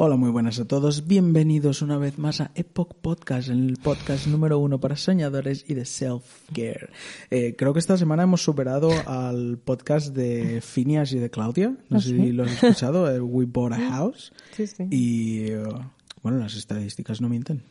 [0.00, 1.08] Hola, muy buenas a todos.
[1.08, 5.82] Bienvenidos una vez más a Epoch Podcast, el podcast número uno para soñadores y de
[5.82, 6.90] self-care.
[7.32, 11.76] Eh, creo que esta semana hemos superado al podcast de Phineas y de Claudia.
[11.88, 14.32] No sé si lo has escuchado, We Bought a House.
[14.52, 14.86] Sí, sí.
[14.88, 15.80] Y uh,
[16.22, 17.64] bueno, las estadísticas no mienten.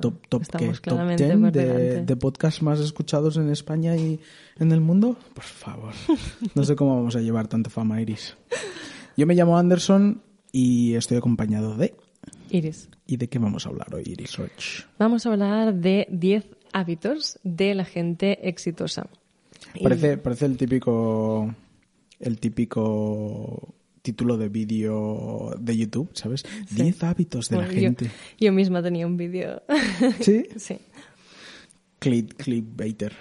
[0.00, 0.66] top top, ¿qué?
[0.66, 4.18] top claramente 10 por de, de podcasts más escuchados en España y
[4.58, 5.16] en el mundo.
[5.34, 5.94] Por favor.
[6.56, 8.36] No sé cómo vamos a llevar tanta fama, Iris.
[9.16, 10.20] Yo me llamo Anderson
[10.52, 11.94] y estoy acompañado de...
[12.50, 12.88] Iris.
[13.06, 14.84] ¿Y de qué vamos a hablar hoy, Iris Roch?
[14.98, 19.08] Vamos a hablar de 10 hábitos de la gente exitosa.
[19.74, 21.54] Y- Parece, parece el típico
[22.18, 26.44] el típico título de vídeo de YouTube, ¿sabes?
[26.74, 28.10] 10 hábitos de la yo- gente.
[28.38, 29.62] Yo, misma tenía un vídeo.
[30.20, 30.44] ¿Sí?
[30.56, 30.78] sí.
[31.98, 33.12] Clip, clipbaiter.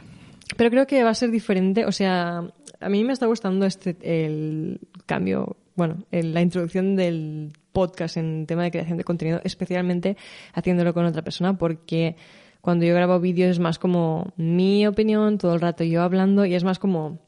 [0.58, 1.86] Pero creo que va a ser diferente.
[1.86, 2.40] O sea,
[2.80, 8.46] a mí me está gustando este el cambio, bueno, el- la introducción del podcast en
[8.46, 10.16] tema de creación de contenido, especialmente
[10.54, 12.16] haciéndolo con otra persona, porque
[12.62, 16.54] cuando yo grabo vídeos es más como mi opinión, todo el rato yo hablando, y
[16.54, 17.20] es más como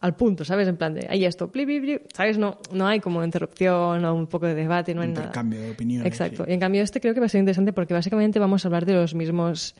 [0.00, 0.68] al punto, ¿sabes?
[0.68, 2.36] En plan de, ahí esto, pli, pli, pli", ¿sabes?
[2.36, 5.20] No, no hay como interrupción o un poco de debate, no hay nada.
[5.22, 6.06] Intercambio de opiniones.
[6.06, 6.44] Exacto.
[6.44, 6.50] sí.
[6.50, 8.84] Y en cambio este creo que va a ser interesante porque básicamente vamos a hablar
[8.84, 9.74] de los mismos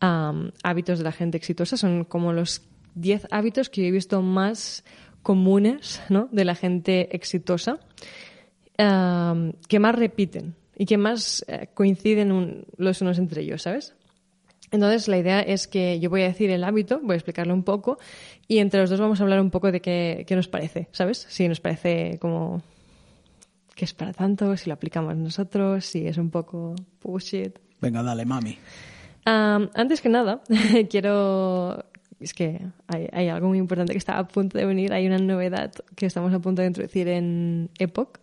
[0.00, 1.76] am, hábitos de la gente exitosa.
[1.76, 2.62] Son como los
[2.94, 4.82] 10 hábitos que yo he visto más
[5.26, 6.28] comunes ¿no?
[6.30, 7.80] de la gente exitosa
[8.76, 13.94] que más repiten y que más eh, coinciden un- los unos entre ellos, ¿sabes?
[14.70, 17.62] Entonces, la idea es que yo voy a decir el hábito, voy a explicarlo un
[17.64, 17.98] poco,
[18.46, 21.26] y entre los dos vamos a hablar un poco de qué, qué nos parece, ¿sabes?
[21.28, 22.62] Si nos parece como
[23.74, 27.58] que es para tanto, si lo aplicamos nosotros, si es un poco bullshit.
[27.80, 28.56] Venga, dale, mami.
[29.24, 30.42] Am, antes que nada,
[30.90, 31.84] quiero...
[32.18, 34.92] Es que hay, algo muy importante que está a punto de venir.
[34.92, 38.18] Hay una novedad que estamos a punto de introducir en Epoch.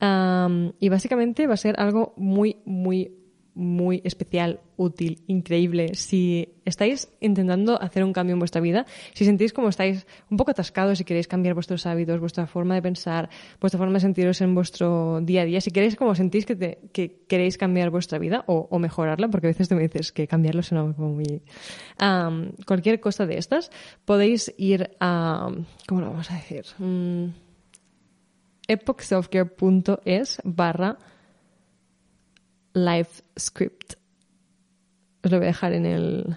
[0.00, 3.12] Am, y básicamente va a ser algo muy, muy,
[3.54, 5.94] muy especial, útil, increíble.
[5.94, 10.50] Si estáis intentando hacer un cambio en vuestra vida, si sentís como estáis un poco
[10.50, 14.54] atascados y queréis cambiar vuestros hábitos, vuestra forma de pensar, vuestra forma de sentiros en
[14.54, 18.78] vuestro día a día, si queréis como sentís que, que queréis cambiar vuestra vida o,
[18.78, 21.42] mejorarla, porque a veces tú me dices que cambiarlo suena como muy...
[22.66, 23.70] Cualquier cosa de estas,
[24.04, 25.48] podéis ir a...
[25.86, 26.64] ¿Cómo lo vamos a decir?
[28.66, 30.98] Epochselfcare.es barra
[32.74, 33.94] LiveScript.
[35.22, 36.36] Os lo voy a dejar en el,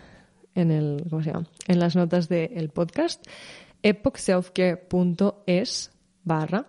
[0.55, 1.47] en el, ¿cómo se llama?
[1.67, 3.27] En las notas del podcast.
[3.83, 5.91] epochselfcare.es
[6.23, 6.65] barra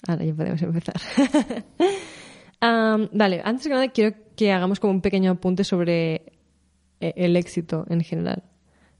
[0.07, 0.95] Ahora ya podemos empezar.
[3.11, 6.15] Vale, antes que nada quiero que hagamos como un pequeño apunte sobre
[6.99, 8.43] eh, el éxito en general.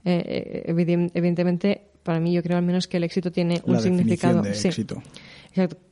[0.04, 3.74] Eh, eh, eviden- evidentemente, para mí yo creo al menos que el éxito tiene un
[3.74, 4.42] La significado.
[4.42, 5.02] de sí, éxito.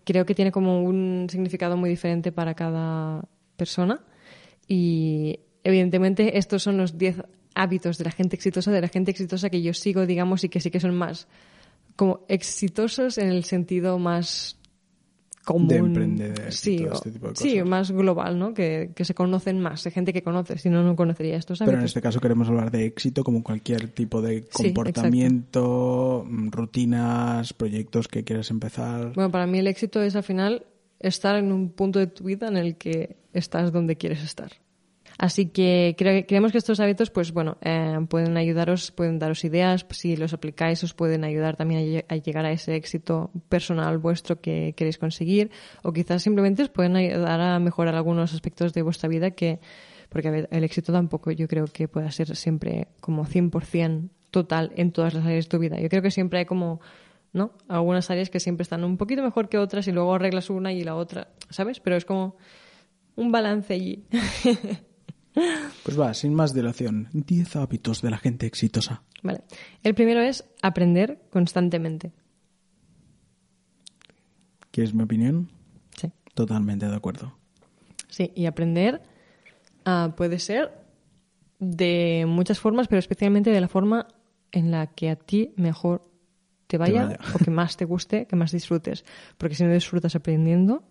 [0.04, 3.24] Creo que tiene como un significado muy diferente para cada
[3.56, 4.00] persona
[4.68, 7.22] y evidentemente estos son los 10
[7.54, 10.60] hábitos de la gente exitosa, de la gente exitosa que yo sigo, digamos, y que
[10.60, 11.28] sí que son más
[11.96, 14.58] como exitosos en el sentido más
[15.44, 15.68] común.
[15.68, 17.66] De emprender sí, todo este tipo de sí, cosas.
[17.68, 18.54] más global, ¿no?
[18.54, 21.70] Que, que se conocen más, de gente que conoce, si no, no conocería estos Pero
[21.72, 21.90] en hábitos.
[21.90, 28.08] este caso queremos hablar de éxito como cualquier tipo de Sí, comportamiento, mm, rutinas, proyectos
[28.08, 29.12] que quieras empezar.
[29.14, 30.64] Bueno, para mí el éxito es al final
[31.00, 34.50] estar en un punto de tu vida en el que estás donde quieres estar.
[35.16, 39.86] Así que cre- creemos que estos hábitos, pues bueno, eh, pueden ayudaros, pueden daros ideas,
[39.90, 44.40] si los aplicáis os pueden ayudar también a, a llegar a ese éxito personal vuestro
[44.40, 45.52] que queréis conseguir,
[45.84, 49.60] o quizás simplemente os pueden ayudar a mejorar algunos aspectos de vuestra vida que,
[50.08, 55.14] porque el éxito tampoco yo creo que pueda ser siempre como 100% total en todas
[55.14, 55.78] las áreas de tu vida.
[55.78, 56.80] Yo creo que siempre hay como,
[57.34, 57.52] ¿no?
[57.68, 60.82] Algunas áreas que siempre están un poquito mejor que otras y luego arreglas una y
[60.84, 61.80] la otra, ¿sabes?
[61.80, 62.36] Pero es como
[63.16, 64.06] un balance allí.
[65.82, 69.02] Pues va, sin más dilación, 10 hábitos de la gente exitosa.
[69.24, 69.42] Vale.
[69.82, 72.12] El primero es aprender constantemente.
[74.70, 75.50] ¿Quieres mi opinión?
[75.96, 76.12] Sí.
[76.34, 77.36] Totalmente de acuerdo.
[78.08, 79.02] Sí, y aprender
[79.84, 80.70] ah, puede ser
[81.58, 84.06] de muchas formas, pero especialmente de la forma
[84.52, 86.02] en la que a ti mejor
[86.66, 87.18] te vaya, vaya.
[87.34, 89.04] o que más te guste, que más disfrutes.
[89.38, 90.82] Porque si no disfrutas aprendiendo,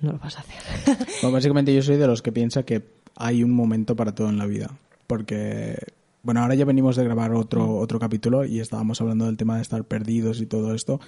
[0.00, 0.96] no lo vas a hacer.
[1.22, 2.82] Bueno, básicamente yo soy de los que piensa que
[3.16, 4.70] hay un momento para todo en la vida.
[5.06, 5.76] Porque,
[6.22, 9.62] bueno, ahora ya venimos de grabar otro, otro capítulo y estábamos hablando del tema de
[9.62, 11.00] estar perdidos y todo esto.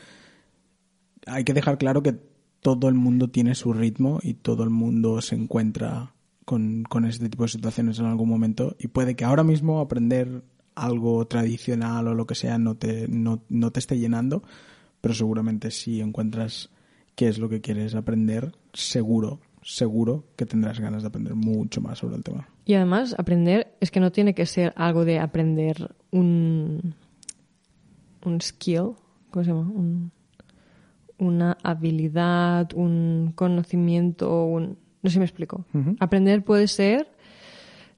[1.27, 2.15] Hay que dejar claro que
[2.61, 7.29] todo el mundo tiene su ritmo y todo el mundo se encuentra con, con este
[7.29, 8.77] tipo de situaciones en algún momento.
[8.79, 10.43] Y puede que ahora mismo aprender
[10.75, 14.43] algo tradicional o lo que sea no te, no, no te esté llenando,
[15.01, 16.71] pero seguramente si encuentras
[17.15, 21.99] qué es lo que quieres aprender, seguro, seguro que tendrás ganas de aprender mucho más
[21.99, 22.49] sobre el tema.
[22.65, 26.95] Y además, aprender es que no tiene que ser algo de aprender un,
[28.25, 28.93] un skill,
[29.31, 29.71] ¿cómo se llama?
[29.71, 30.11] Un-
[31.17, 34.77] una habilidad, un conocimiento, un...
[35.03, 35.65] no sé si me explico.
[36.01, 37.07] Aprender puede ser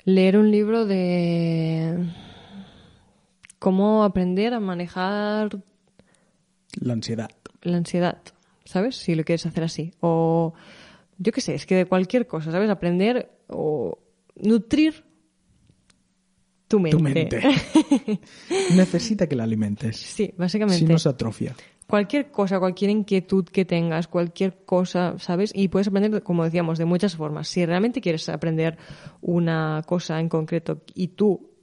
[0.04, 2.06] leer un libro de
[3.58, 5.58] cómo aprender a manejar
[6.80, 7.30] La ansiedad.
[7.62, 8.18] la ansiedad,
[8.64, 8.96] ¿sabes?
[8.96, 9.92] Si lo quieres hacer así.
[10.00, 10.54] O
[11.18, 12.70] yo qué sé, es que de cualquier cosa, ¿sabes?
[12.70, 13.98] Aprender o
[14.36, 15.04] nutrir
[16.68, 16.96] tu mente.
[16.96, 17.40] Tu mente.
[18.76, 19.96] Necesita que la alimentes.
[19.96, 20.78] Sí, básicamente.
[20.78, 21.54] Si no se atrofia.
[21.86, 25.52] Cualquier cosa, cualquier inquietud que tengas, cualquier cosa, ¿sabes?
[25.54, 27.46] Y puedes aprender, como decíamos, de muchas formas.
[27.46, 28.76] Si realmente quieres aprender
[29.20, 31.55] una cosa en concreto y tú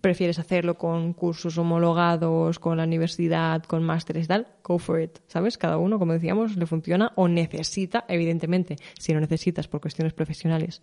[0.00, 5.18] prefieres hacerlo con cursos homologados, con la universidad, con másteres y tal, go for it,
[5.26, 5.58] ¿sabes?
[5.58, 10.82] Cada uno, como decíamos, le funciona o necesita, evidentemente, si no necesitas por cuestiones profesionales,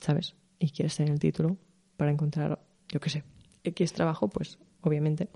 [0.00, 0.34] ¿sabes?
[0.58, 1.56] Y quieres tener el título
[1.96, 2.58] para encontrar,
[2.88, 3.24] yo qué sé,
[3.64, 5.28] X trabajo, pues obviamente.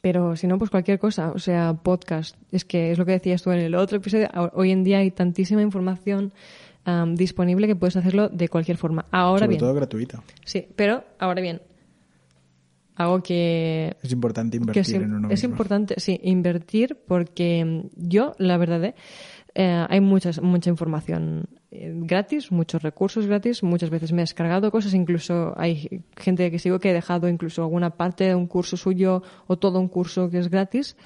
[0.00, 2.36] Pero si no, pues cualquier cosa, o sea, podcast.
[2.50, 4.28] Es que es lo que decías tú en el otro episodio.
[4.54, 6.32] Hoy en día hay tantísima información
[7.14, 9.06] disponible que puedes hacerlo de cualquier forma.
[9.10, 10.22] Ahora Sobre bien, todo gratuita.
[10.44, 11.60] sí, pero ahora bien,
[12.94, 15.50] algo que Es importante invertir es, en uno es mismo.
[15.50, 18.94] importante, sí, invertir porque mm, yo, la verdad, eh,
[19.54, 24.70] eh, hay muchas, mucha información eh, gratis, muchos recursos gratis, muchas veces me he descargado
[24.70, 28.76] cosas, incluso hay gente que sigo que he dejado incluso alguna parte de un curso
[28.76, 30.96] suyo o todo un curso que es gratis.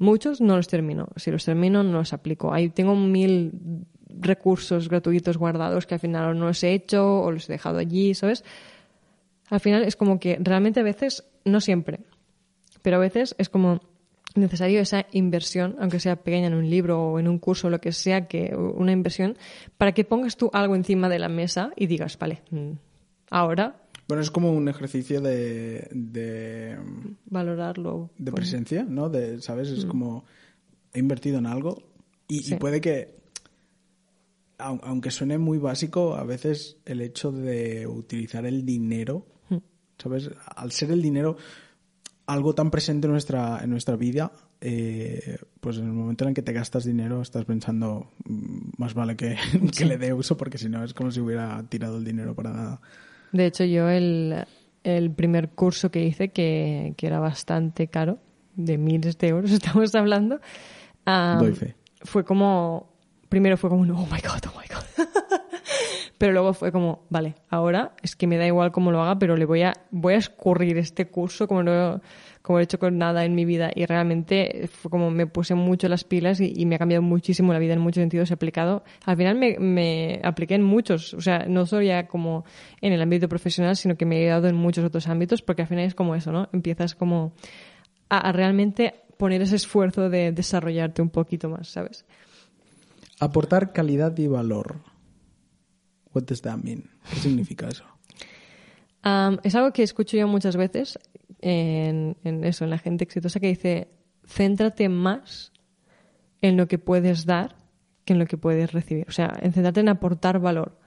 [0.00, 1.08] Muchos no los termino.
[1.16, 2.52] Si los termino, no los aplico.
[2.52, 3.50] Ahí tengo mil
[4.08, 8.14] recursos gratuitos guardados que al final no los he hecho o los he dejado allí,
[8.14, 8.44] ¿sabes?
[9.50, 12.00] Al final es como que realmente a veces, no siempre,
[12.82, 13.80] pero a veces es como
[14.34, 17.80] necesario esa inversión, aunque sea pequeña en un libro o en un curso o lo
[17.80, 19.36] que sea, que una inversión,
[19.78, 22.70] para que pongas tú algo encima de la mesa y digas, vale, mm,
[23.30, 23.76] ahora
[24.06, 26.76] Bueno, es como un ejercicio de, de,
[27.26, 28.10] valorarlo.
[28.18, 29.08] de con- presencia, ¿no?
[29.08, 29.68] De, ¿Sabes?
[29.70, 30.24] Es como
[30.92, 31.82] he invertido en algo
[32.28, 32.54] y, y Sí.
[32.56, 33.17] puede que,
[34.58, 39.26] aunque suene muy básico, a veces el hecho de utilizar el dinero,
[39.98, 40.30] ¿sabes?
[40.56, 41.36] Al ser el dinero
[42.26, 46.34] algo tan presente en nuestra, en nuestra vida, eh, pues en el momento en el
[46.34, 49.36] que te gastas dinero estás pensando "Mm, más vale que,
[49.76, 52.52] que le dé uso porque si no es como si hubiera tirado el dinero para
[52.52, 52.80] nada.
[53.32, 54.44] De hecho, yo el,
[54.84, 58.18] el primer curso que hice, que, que era bastante caro,
[58.56, 60.40] de miles de euros estamos hablando,
[61.40, 61.74] Doy fe.
[62.02, 62.92] fue como,
[63.28, 65.06] primero fue como, oh my god, oh my god.
[66.18, 69.36] pero luego fue como, vale, ahora es que me da igual cómo lo haga, pero
[69.36, 72.00] le voy a, voy a escurrir este curso como no,
[72.42, 73.70] como he hecho con nada en mi vida.
[73.74, 77.58] Y realmente fue como me puse mucho las pilas y, me ha cambiado muchísimo la
[77.58, 78.30] vida en muchos sentidos.
[78.30, 82.44] He aplicado, al final me, me apliqué en muchos, o sea, no solo ya como
[82.80, 85.68] en el ámbito profesional, sino que me he ayudado en muchos otros ámbitos, porque al
[85.68, 86.48] final es como eso, ¿no?
[86.52, 87.32] Empiezas como
[88.08, 92.06] a, a realmente poner ese esfuerzo de desarrollarte un poquito más, ¿sabes?
[93.20, 94.80] Aportar calidad y valor.
[96.14, 96.90] What does that mean?
[97.10, 97.84] ¿Qué significa eso?
[99.02, 100.98] Am, es algo que escucho yo muchas veces
[101.40, 103.88] en, en eso, en la gente exitosa que dice,
[104.26, 105.52] céntrate más
[106.40, 107.56] en lo que puedes dar
[108.04, 109.04] que en lo que puedes recibir.
[109.06, 110.78] O sea, en centrarte en aportar valor.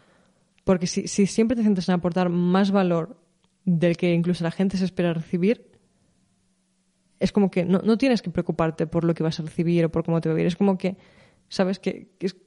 [0.64, 3.22] Porque si, si siempre te centras en aportar más valor
[3.64, 5.72] del que incluso la gente se espera recibir,
[7.20, 9.92] es como que no, no tienes que preocuparte por lo que vas a recibir o
[9.92, 10.48] por cómo te va a ir.
[10.48, 10.98] Es como que,
[11.52, 11.78] ¿sabes?
[11.80, 12.38] Que, que es-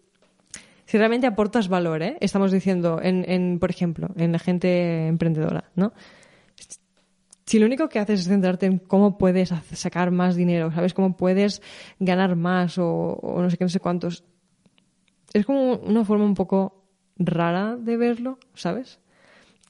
[0.87, 2.17] si realmente aportas valor, ¿eh?
[2.21, 5.93] estamos diciendo, en, en, por ejemplo, en la gente emprendedora, ¿no?
[7.47, 10.95] Si lo único que haces es centrarte en cómo puedes sacar más dinero, ¿sabes?
[10.95, 11.61] Cómo puedes
[12.01, 14.25] ganar más o, o no sé qué, no sé cuántos.
[15.33, 16.85] Es como una forma un poco
[17.19, 18.99] rara de verlo, ¿sabes?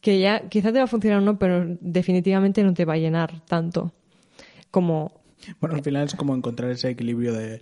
[0.01, 2.99] Que ya quizá te va a funcionar o no, pero definitivamente no te va a
[2.99, 3.93] llenar tanto
[4.71, 5.13] como
[5.61, 7.61] Bueno, al final es como encontrar ese equilibrio de,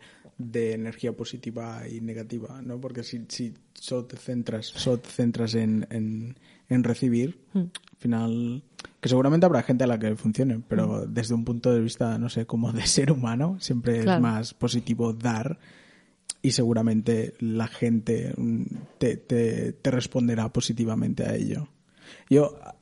[0.50, 2.80] de energía positiva y negativa, ¿no?
[2.80, 6.36] Porque si, si solo te centras, solo te centras en, en,
[6.68, 7.58] en recibir, Hmm.
[7.58, 8.62] al final,
[9.00, 12.28] que seguramente habrá gente a la que funcione, pero desde un punto de vista, no
[12.28, 15.58] sé, como de ser humano, siempre es más positivo dar
[16.40, 18.62] y seguramente la gente mm,
[18.98, 21.68] te, te, te responderá positivamente a ello.
[22.28, 22.74] Yo ah,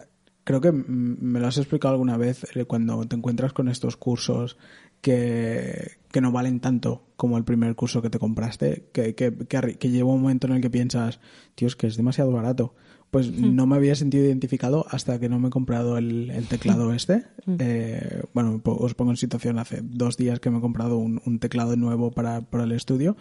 [0.44, 3.96] creo que mm, me lo has explicado alguna vez eh, cuando te encuentras con estos
[3.96, 4.56] cursos
[5.00, 9.58] que, que no valen tanto como el primer curso que te compraste, que, que, que,
[9.58, 11.20] arri- que llega un momento en el que piensas,
[11.54, 12.74] tío, es que es demasiado barato.
[13.10, 16.92] Pues no me había sentido identificado hasta que no me he comprado el, el teclado
[16.92, 17.24] este.
[17.58, 21.40] Eh, bueno, os pongo en situación, hace dos días que me he comprado un, un
[21.40, 23.16] teclado nuevo para, para el estudio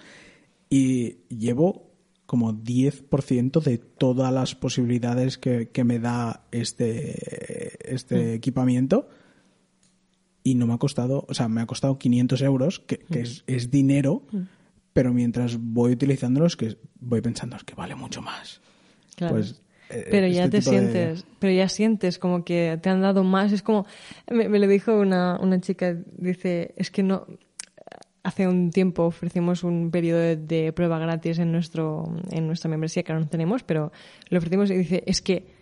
[0.69, 1.89] y llevo
[2.27, 9.09] como 10% de todas las posibilidades que, que me da este, este equipamiento
[10.43, 13.43] y no me ha costado, o sea, me ha costado 500 euros, que, que es,
[13.48, 14.24] es dinero,
[14.93, 18.62] pero mientras voy utilizándolos, que voy pensando, es que vale mucho más.
[19.15, 19.36] Claro.
[19.36, 23.01] Pues, eh, pero ya este te de- sientes, pero ya sientes como que te han
[23.01, 23.51] dado más.
[23.51, 23.86] Es como,
[24.31, 27.25] me, me lo dijo una, una chica, dice, es que no,
[28.24, 33.03] hace un tiempo ofrecimos un periodo de, de prueba gratis en nuestro, en nuestra membresía
[33.03, 33.91] que ahora no tenemos, pero
[34.29, 35.59] lo ofrecimos y dice, es que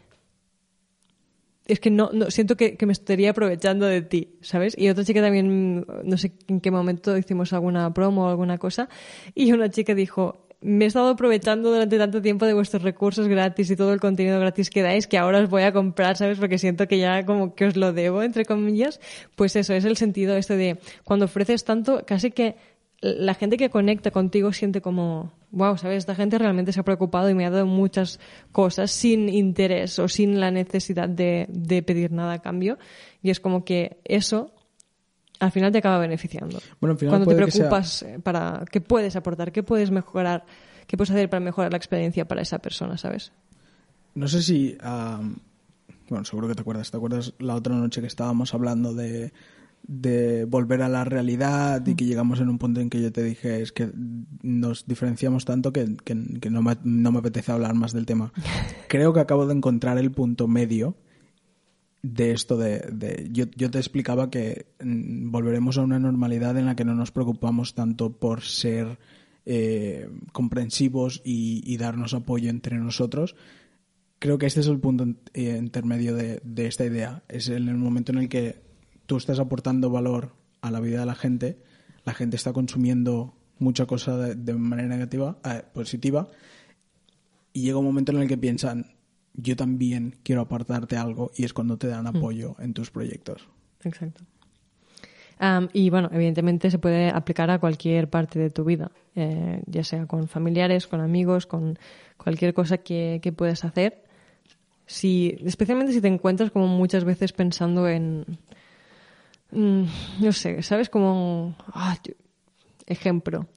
[1.67, 4.75] es que no, siento que, que me estaría aprovechando de ti, ¿sabes?
[4.77, 8.89] Y otra chica también, no sé en qué momento hicimos alguna promo o alguna cosa,
[9.35, 13.69] y una chica dijo, me he estado aprovechando durante tanto tiempo de vuestros recursos gratis
[13.69, 16.39] y todo el contenido gratis que dais que ahora os voy a comprar, ¿sabes?
[16.39, 18.99] Porque siento que ya como que os lo debo, entre comillas.
[19.35, 22.55] Pues eso, es el sentido este de cuando ofreces tanto, casi que
[23.01, 25.99] la gente que conecta contigo siente como, wow, ¿sabes?
[25.99, 28.19] Esta gente realmente se ha preocupado y me ha dado muchas
[28.51, 32.77] cosas sin interés o sin la necesidad de, de pedir nada a cambio.
[33.21, 34.51] Y es como que eso
[35.39, 36.57] al final te acaba beneficiando.
[36.81, 40.45] Bueno, al final Cuando te sea- preocupas eh, para qué puedes aportar, qué puedes mejorar,
[40.87, 43.31] qué puedes hacer para mejorar la experiencia para esa persona, ¿sabes?
[44.15, 44.75] No sé si.
[46.09, 46.89] bueno, seguro que te acuerdas.
[46.89, 49.31] ¿Te acuerdas la otra noche que estábamos hablando de,
[49.87, 53.23] de volver a la realidad y que llegamos en un punto en que yo te
[53.23, 53.89] dije es que
[54.43, 58.33] nos diferenciamos tanto que, que- que no, me, no me apetece hablar más del tema?
[58.89, 60.95] Creo que acabo de encontrar el punto medio
[62.03, 66.65] de esto de, de- yo, yo te explicaba que mm, volveremos a una normalidad en
[66.65, 68.99] la que no nos preocupamos tanto por ser
[69.45, 73.35] eh, comprensivos y, y darnos apoyo entre nosotros.
[74.19, 77.23] Creo que este es el punto eh, intermedio de, de esta idea.
[77.29, 78.66] Es el momento en el que
[79.07, 81.57] tú estás aportando valor a la vida de la gente
[82.05, 86.27] la gente está consumiendo mucha cosa de, de manera negativa eh, positiva
[87.51, 88.85] y llega un momento en el que piensan
[89.33, 93.47] yo también quiero aportarte algo y es cuando te dan apoyo en tus proyectos.
[93.83, 94.23] Exacto.
[95.39, 99.83] Am, y bueno, evidentemente se puede aplicar a cualquier parte de tu vida, eh, ya
[99.83, 101.77] sea con familiares, con amigos, con
[102.17, 104.03] cualquier cosa que, que puedas hacer.
[104.87, 108.25] Si, especialmente si te encuentras como muchas veces pensando en,
[109.51, 109.83] mm,
[110.21, 110.89] no sé, ¿sabes?
[110.89, 112.13] Como, ah, yo-
[112.85, 113.47] ejemplo,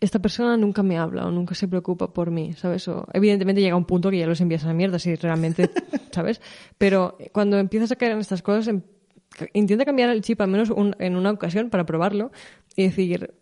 [0.00, 2.88] esta persona nunca me habla o nunca se preocupa por mí, ¿sabes?
[2.88, 5.70] O, evidentemente llega un punto que ya los envías a la mierda si realmente,
[6.10, 6.40] ¿sabes?
[6.76, 8.82] Pero cuando empiezas a caer en estas cosas, em-
[9.52, 12.32] intenta cambiar el chip al menos un- en una ocasión para probarlo
[12.74, 13.32] y decir,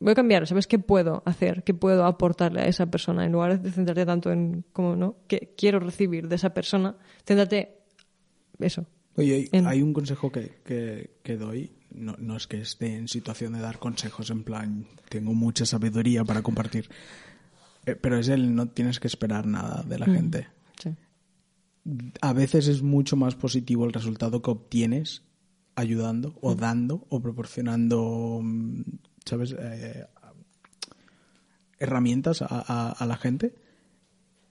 [0.00, 1.62] voy a cambiar, ¿sabes qué puedo hacer?
[1.62, 3.24] ¿Qué puedo aportarle a esa persona?
[3.24, 5.14] En lugar de centrarte tanto en cómo, ¿no?
[5.28, 6.96] ¿Qué quiero recibir de esa persona?
[7.24, 7.76] Céntrate
[8.58, 8.86] eso.
[9.16, 12.96] Oye, hay, En- hay un consejo que, que, que doy, no, no es que esté
[12.96, 16.88] en situación de dar consejos en plan, tengo mucha sabiduría para compartir,
[17.84, 20.48] eh, pero es el no tienes que esperar nada de la gente.
[20.82, 20.94] Sí.
[22.20, 25.22] A veces es mucho más positivo el resultado que obtienes
[25.74, 28.82] ayudando o dando o proporcionando, mm,
[29.26, 29.54] ¿sabes?
[29.58, 30.06] Eh,
[31.78, 33.54] herramientas a, a- a la gente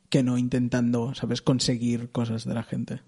[0.09, 1.41] que no intentando, ¿sabes?
[1.41, 3.01] Conseguir cosas de la gente.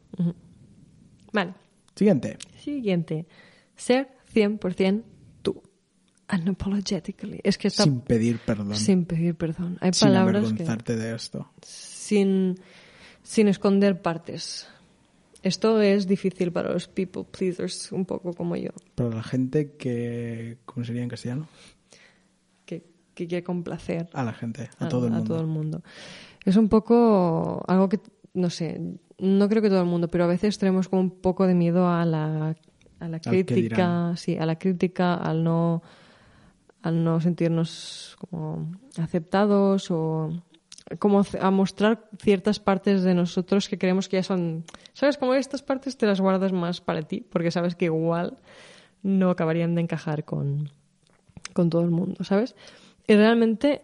[1.34, 1.54] Vale.
[1.96, 2.38] Siguiente.
[2.58, 3.28] Siguiente.
[3.75, 5.04] Ser 100%
[5.42, 5.62] tú.
[6.32, 7.40] Unapologetically.
[7.44, 8.75] Es que está Sin pedir perdón.
[8.75, 9.78] sin pedir perdón.
[9.82, 11.52] Hay sin palabras que avergonzarte de esto.
[11.62, 12.56] sin,
[13.22, 14.68] sin esconder partes.
[15.44, 20.58] Esto es difícil para los people pleasers, un poco como yo, Para la gente que...
[20.66, 21.50] ¿Cómo sería en castellano?
[22.66, 25.34] que, que quiere complacer A la gente, a, a- todo el a mundo.
[25.34, 25.84] todo el mundo.
[26.46, 28.00] Es un poco algo que,
[28.34, 28.80] no sé,
[29.20, 31.88] no creo que todo el mundo, pero a veces tenemos como un poco de miedo
[31.88, 32.55] a la,
[33.00, 35.84] a la crítica, sí, a la crítica, al no,
[36.82, 40.32] al no sentirnos como aceptados o
[41.00, 45.63] como a mostrar ciertas partes de nosotros que creemos que ya son, sabes, como estas
[45.63, 48.38] partes te las guardas más para ti, porque sabes que igual
[49.01, 50.70] no acabarían de encajar con,
[51.53, 52.55] con todo el mundo, ¿sabes?
[53.08, 53.82] Y realmente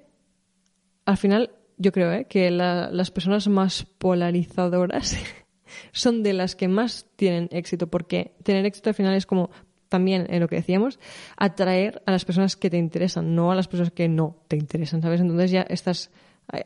[1.06, 2.26] al final yo creo ¿eh?
[2.30, 5.18] que la- las personas más polarizadoras
[5.92, 9.50] son de las que más tienen éxito, porque tener éxito al final es como
[9.90, 11.00] también en lo que decíamos,
[11.36, 15.02] atraer a las personas que te interesan, no a las personas que no te interesan,
[15.02, 15.20] ¿sabes?
[15.20, 16.12] Entonces ya estás,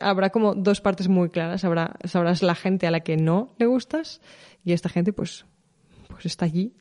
[0.01, 3.65] habrá como dos partes muy claras, habrá, sabrás la gente a la que no le
[3.65, 4.19] gustas
[4.65, 5.45] y esta gente pues,
[6.09, 6.73] pues está allí,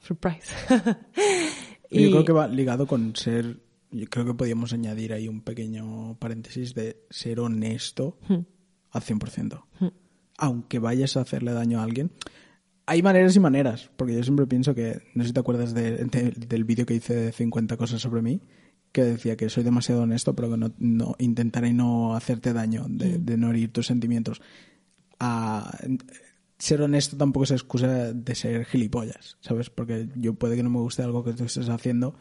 [0.00, 0.50] surprise.
[1.90, 3.58] Yo creo que va ligado con ser...
[3.96, 8.40] Yo creo que podríamos añadir ahí un pequeño paréntesis de ser honesto Hmm.
[8.90, 9.66] al 100%.
[10.36, 12.10] Aunque vayas a hacerle daño a alguien.
[12.86, 16.04] Hay maneras y maneras, porque yo siempre pienso que, no sé si te acuerdas de-
[16.04, 18.40] de- del vídeo que hice de 50 cosas sobre mí,
[18.92, 23.18] que decía que soy demasiado honesto, pero que no, no- intentaré no hacerte daño, de,
[23.18, 24.42] de no herir tus sentimientos.
[25.18, 25.78] Ah,
[26.58, 29.70] ser honesto tampoco es excusa de ser gilipollas, ¿sabes?
[29.70, 32.14] Porque yo puede que no me guste algo que tú estés haciendo,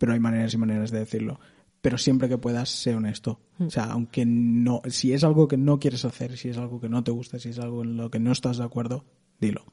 [0.00, 1.38] pero hay maneras y maneras de decirlo.
[1.82, 3.38] Pero siempre que puedas, sé honesto.
[3.58, 6.88] O sea, aunque no, si es algo que no quieres hacer, si es algo que
[6.88, 9.04] no te gusta, si es algo en lo que no estás de acuerdo,
[9.38, 9.66] dilo.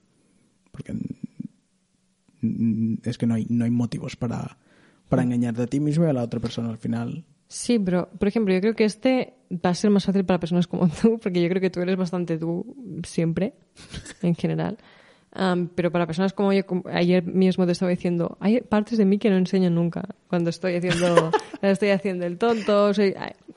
[0.74, 0.94] Porque
[2.42, 4.58] mm, es que no hay, no hay motivos para,
[5.08, 7.24] para engañarte a ti mismo y a la otra persona al final.
[7.48, 10.68] Sí, pero, por ejemplo, yo creo que este va a ser más fácil para personas
[10.68, 13.54] como tú, porque yo creo que tú eres bastante tú siempre,
[14.22, 14.78] en general.
[15.40, 19.06] Am, pero para personas como yo, como ayer mismo te estaba diciendo, hay partes de
[19.06, 21.30] mí que no enseño nunca cuando estoy haciendo,
[21.62, 22.92] estoy haciendo el tonto.
[22.94, 23.14] soy-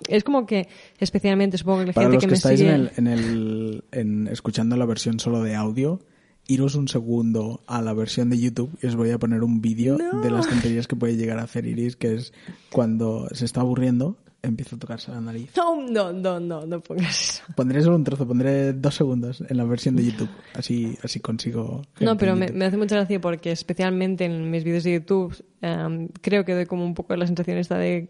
[0.07, 2.71] es como que, especialmente, supongo que la Para gente los que, que, me estáis sigue...
[2.75, 6.01] en el, en el en escuchando la versión solo de audio,
[6.47, 9.97] iros un segundo a la versión de YouTube y os voy a poner un vídeo
[9.97, 12.33] de las tonterías que puede llegar a hacer Iris, que es
[12.71, 15.51] cuando se está aburriendo, empieza a tocarse la nariz.
[15.57, 17.43] No, no, no, no, no pongas eso.
[17.55, 21.83] Pondré solo un trozo, pondré dos segundos en la versión de YouTube, así, así consigo.
[22.01, 26.45] No, pero me, hace mucha gracia porque especialmente en mis vídeos de YouTube em, creo
[26.45, 28.09] que doy como un poco la sensación esta de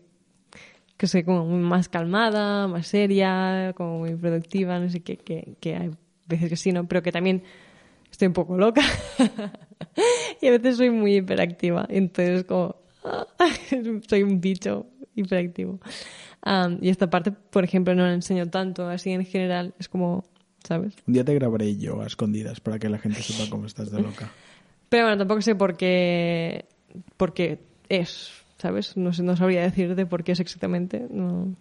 [0.96, 5.74] que soy como más calmada, más seria, como muy productiva, no sé qué, que, que
[5.74, 5.90] hay
[6.26, 6.86] veces que sí, ¿no?
[6.86, 7.42] Pero que también
[8.10, 8.82] estoy un poco loca
[10.42, 12.76] y a veces soy muy hiperactiva, entonces como
[14.08, 14.86] soy un bicho
[15.20, 15.80] hiperactivo.
[16.42, 20.24] Am, y esta parte, por ejemplo, no la enseño tanto, así en general, es como,
[20.66, 20.94] ¿sabes?
[21.06, 24.00] Un día te grabaré yo a escondidas para que la gente sepa cómo estás de
[24.02, 24.30] loca.
[24.88, 26.64] Pero bueno, tampoco sé por qué,
[27.16, 28.96] por qué es, ¿sabes?
[28.96, 31.06] No, sé, no sabría decirte por qué es exactamente.
[31.10, 31.54] No.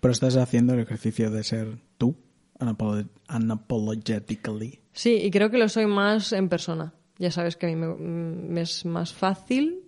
[0.00, 2.14] Pero estás haciendo el ejercicio de ser tú,
[2.60, 4.78] unapolo- unapologetically.
[4.92, 6.92] Sí, y creo que lo soy más en persona.
[7.18, 9.80] Ya sabes que a mí me, me es más fácil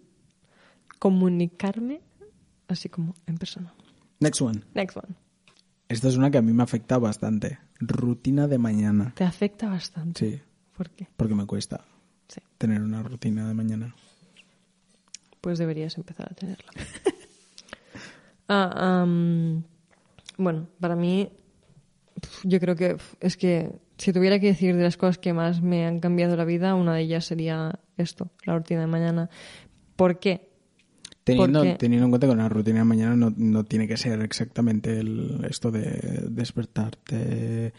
[0.99, 2.01] comunicarme
[2.69, 3.75] así como en persona.
[4.21, 4.63] Next one.
[4.75, 5.15] Next one.
[5.89, 7.59] Esta es una que a mí me afecta bastante.
[7.81, 9.13] Rutina de mañana.
[9.17, 10.31] Te afecta bastante.
[10.31, 10.43] Sí,
[10.77, 11.09] ¿Por qué?
[11.17, 11.85] porque me cuesta
[12.29, 12.41] Sí.
[12.59, 13.95] tener una rutina de mañana.
[15.41, 16.71] Pues deberías empezar a tenerla.
[18.51, 19.63] Ah, am,
[20.39, 21.31] bueno, para mí,
[22.45, 25.87] yo creo que es que si tuviera que decir de las cosas que más me
[25.87, 29.29] han cambiado la vida, una de ellas sería esto, la rutina de mañana.
[29.97, 30.49] ¿Por qué?
[31.33, 34.21] Teniendo, Porque- teniendo en cuenta que una rutina de mañana no, no tiene que ser
[34.23, 37.73] exactamente el, esto de despertarte,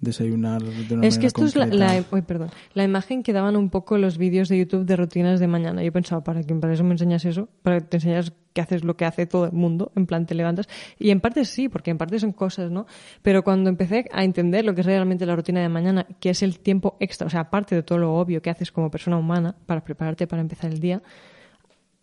[0.00, 1.92] desayunar de una Es que esto es la, concreta.
[1.94, 5.40] la- uy, perdón, la imagen que daban un poco los vídeos de YouTube de rutinas
[5.40, 5.82] de mañana.
[5.82, 7.48] Yo pensaba, ¿para qué para eso me enseñas eso?
[7.62, 10.34] Para que te enseñas que haces lo que hace todo el mundo, en plan te
[10.36, 10.68] levantas.
[11.00, 12.86] Y en parte sí, porque en parte son cosas, ¿no?
[13.22, 16.42] Pero cuando empecé a entender lo que es realmente la rutina de mañana, que es
[16.44, 19.56] el tiempo extra, o sea, aparte de todo lo obvio que haces como persona humana
[19.66, 21.02] para prepararte para empezar el día,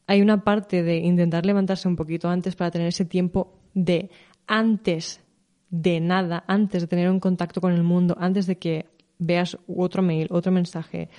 [0.07, 4.09] hay una parte de intentar levantarse un poquito antes para tener ese tiempo de
[4.47, 5.21] antes
[5.69, 8.85] de nada, antes de tener un contacto con el mundo, antes de que
[9.17, 11.09] veas otro mail, otro mensaje,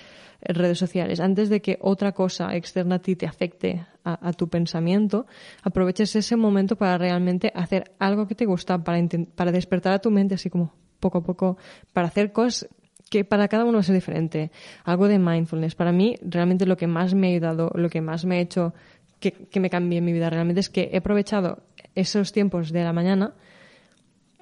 [0.41, 4.33] en redes sociales, antes de que otra cosa externa a ti te afecte a, a
[4.33, 5.25] tu pensamiento,
[5.63, 8.99] aproveches ese momento para realmente hacer algo que te gusta, para,
[9.35, 11.57] para despertar a tu mente así como poco a poco,
[11.93, 12.69] para hacer cosas
[13.09, 14.51] que para cada uno va a ser diferente.
[14.83, 15.75] Algo de mindfulness.
[15.75, 18.73] Para mí, realmente lo que más me ha ayudado, lo que más me ha hecho
[19.19, 21.63] que, me cambie mi vida realmente es que he aprovechado
[21.95, 23.33] esos tiempos de la mañana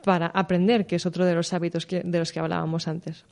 [0.03, 3.25] para aprender, que es otro de los hábitos que, de los que hablábamos antes.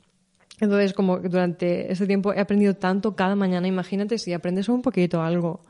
[0.60, 5.22] Entonces, como durante ese tiempo he aprendido tanto cada mañana, imagínate si aprendes un poquito
[5.22, 5.62] algo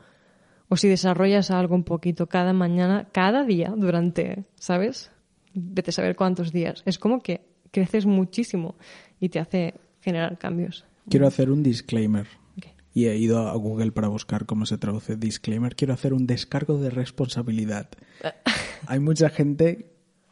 [0.69, 5.11] o si desarrollas algo un poquito cada mañana, cada día durante, ¿sabes?
[5.53, 6.81] Vete a saber cuántos días.
[6.85, 8.75] Es como que creces muchísimo
[9.19, 10.85] y te hace generar cambios.
[11.09, 12.27] Quiero hacer un disclaimer.
[12.57, 12.65] Ok.
[12.93, 15.75] Y he ido a Google para buscar cómo se traduce disclaimer.
[15.75, 17.89] Quiero hacer un descargo de responsabilidad.
[18.87, 19.91] Hay mucha gente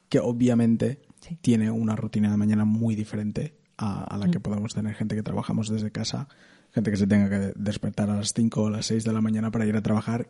[0.10, 1.38] que obviamente Sí.
[1.41, 5.24] tiene una rutina de mañana muy diferente a, a la que podemos tener gente que
[5.24, 6.28] trabajamos desde casa,
[6.74, 9.50] gente que se tenga que despertar a las 5 o las 6 de la mañana
[9.50, 10.28] para ir a trabajar.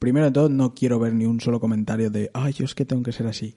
[0.00, 2.84] Primero de todo, no quiero ver ni un solo comentario de, ay, yo es que
[2.84, 3.54] tengo que ser así.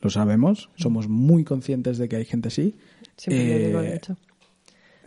[0.00, 2.76] Lo sabemos, somos muy conscientes de que hay gente así.
[3.16, 4.16] Siempre lo digo, Eh, de hecho.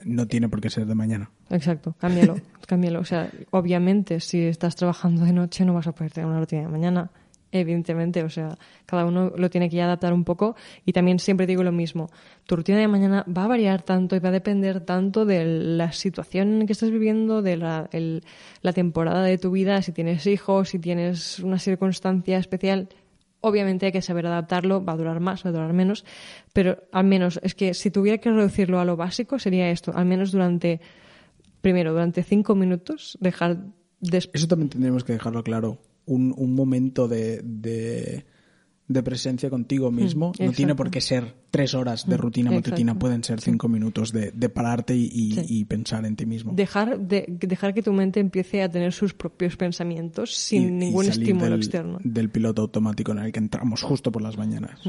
[0.05, 1.29] no tiene por qué ser de mañana.
[1.49, 2.99] Exacto, cámbialo, cámbialo.
[2.99, 6.63] O sea, obviamente, si estás trabajando de noche no vas a poder tener una rutina
[6.63, 7.11] de mañana.
[7.49, 11.63] Evidentemente, o sea, cada uno lo tiene que adaptar un poco y también siempre digo
[11.63, 12.09] lo mismo.
[12.45, 15.93] Tu rutina de mañana va a variar tanto y va a depender tanto de la
[15.93, 18.25] situación que estás viviendo, de la, el-
[18.61, 22.89] la temporada de tu vida, si tienes hijos, si tienes una circunstancia especial.
[23.41, 26.05] Obviamente hay que saber adaptarlo, va a durar más, va a durar menos,
[26.53, 30.05] pero al menos es que si tuviera que reducirlo a lo básico sería esto, al
[30.05, 30.81] menos durante
[31.61, 33.57] primero, durante cinco minutos, dejar
[33.99, 34.17] de...
[34.33, 35.79] Eso también tendríamos que dejarlo claro.
[36.05, 38.25] Un, un momento de, de,
[38.89, 42.99] de presencia contigo mismo no tiene por qué ser tres horas de rutina matutina, exacto.
[42.99, 45.41] pueden ser cinco minutos de, de pararte y, y- Sí.
[45.49, 46.53] y pensar en ti mismo.
[46.55, 51.05] Dejar, de, dejar que tu mente empiece a tener sus propios pensamientos sin Y- ningún
[51.05, 51.99] estímulo del, externo.
[52.03, 54.79] Del piloto automático en el que entramos justo por las mañanas.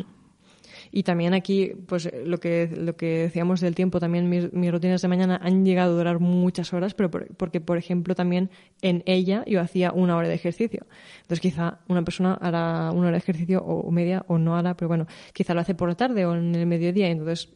[0.90, 5.02] Y también aquí, pues lo que, lo que decíamos del tiempo, también mis, mis rutinas
[5.02, 8.50] de mañana han llegado a durar muchas horas, pero por- porque, por ejemplo, también
[8.82, 10.86] en ella yo hacía una hora de ejercicio.
[11.22, 14.88] Entonces, quizá una persona hará una hora de ejercicio o media o no hará, pero
[14.88, 17.08] bueno, quizá lo hace por la tarde o en el mediodía.
[17.08, 17.50] Entonces,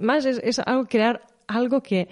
[0.00, 2.08] más es, es algo, crear algo que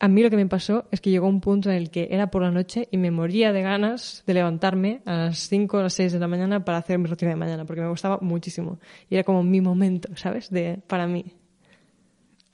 [0.00, 2.30] a mí lo que me pasó es que llegó un punto en el que era
[2.30, 5.94] por la noche y me moría de ganas de levantarme a las 5 o las
[5.94, 8.78] 6 de la mañana para hacer mi rutina de mañana, porque me gustaba muchísimo.
[9.08, 10.50] Y era como mi momento, ¿sabes?
[10.50, 11.24] De, para mí.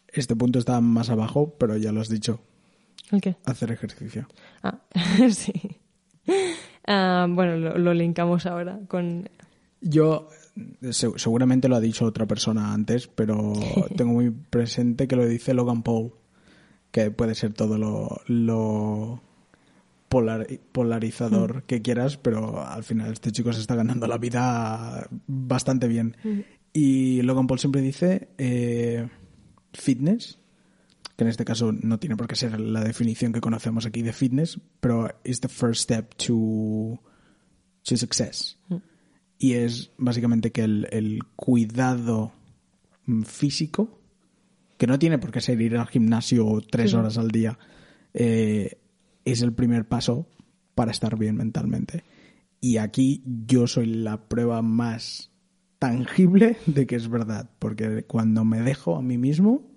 [0.09, 2.41] Este punto está más abajo, pero ya lo has dicho.
[3.11, 3.37] ¿El qué?
[3.45, 4.29] Hacer ejercicio.
[4.63, 4.79] Ah,
[5.31, 5.53] sí.
[6.87, 9.29] Ah, bueno, lo, lo linkamos ahora con...
[9.81, 10.29] Yo,
[10.91, 13.53] se- seguramente lo ha dicho otra persona antes, pero
[13.97, 16.13] tengo muy presente que lo dice Logan Paul,
[16.93, 19.21] que puede ser todo lo, lo
[20.09, 25.89] polar- polarizador que quieras, pero al final este chico se está ganando la vida bastante
[25.89, 26.17] bien.
[26.73, 29.09] Y Logan Paul siempre dice eh,
[29.73, 30.39] fitness,
[31.17, 34.13] que en este caso no tiene por qué ser la definición que conocemos aquí de
[34.13, 36.99] fitness, pero is the first step to,
[37.83, 38.59] to success.
[39.39, 42.33] Y es básicamente que el, el cuidado
[43.07, 43.99] mm, físico,
[44.83, 46.97] que no tiene por qué ser ir al gimnasio tres Sí.
[46.97, 47.57] horas al día,
[48.15, 48.81] eh,
[49.25, 50.27] es el primer paso
[50.75, 52.03] para estar bien mentalmente.
[52.61, 55.31] Y aquí yo soy la prueba más
[55.79, 59.71] tangible de que es verdad, porque cuando me dejo a mí mismo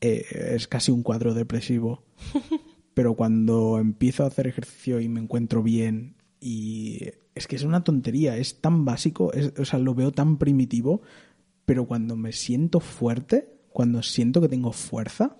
[0.00, 2.04] eh, es casi un cuadro depresivo.
[2.94, 7.00] Pero cuando empiezo a hacer ejercicio y me encuentro bien y
[7.34, 11.02] es que es una tontería, es tan básico, es- o sea, lo veo tan primitivo,
[11.64, 15.36] pero cuando me siento fuerte, cuando siento que tengo fuerza,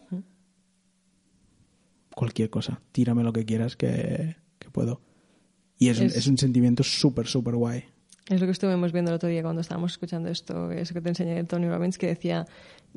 [2.15, 5.01] cualquier cosa, tírame lo que quieras que, que puedo.
[5.79, 7.85] Y es, Es- es un sentimiento súper, súper guay.
[8.29, 11.09] Es lo que estuvimos viendo el otro día cuando estábamos escuchando esto, eso que te
[11.09, 12.47] enseñé de Tony Robbins, que decía,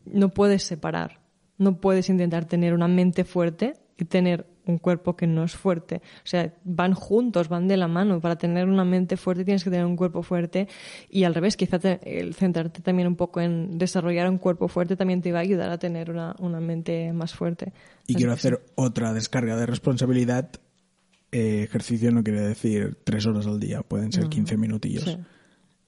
[0.06, 1.20] no puedes separar,
[1.58, 5.98] no puedes intentar tener una mente fuerte y tener un cuerpo que no es fuerte.
[5.98, 8.20] O sea, van juntos, van de la mano.
[8.22, 10.68] Para tener una mente fuerte tienes que tener un cuerpo fuerte
[11.10, 14.96] y al revés, quizá te- el centrarte también un poco en desarrollar un cuerpo fuerte
[14.96, 17.74] también te va a ayudar a tener una, una mente más fuerte.
[18.08, 18.40] Y Así quiero sí.
[18.40, 20.50] hacer otra descarga de responsabilidad.
[21.32, 25.04] Eh, ejercicio no quiere decir tres horas al día, pueden ser 15 minutillos.
[25.04, 25.18] Sí.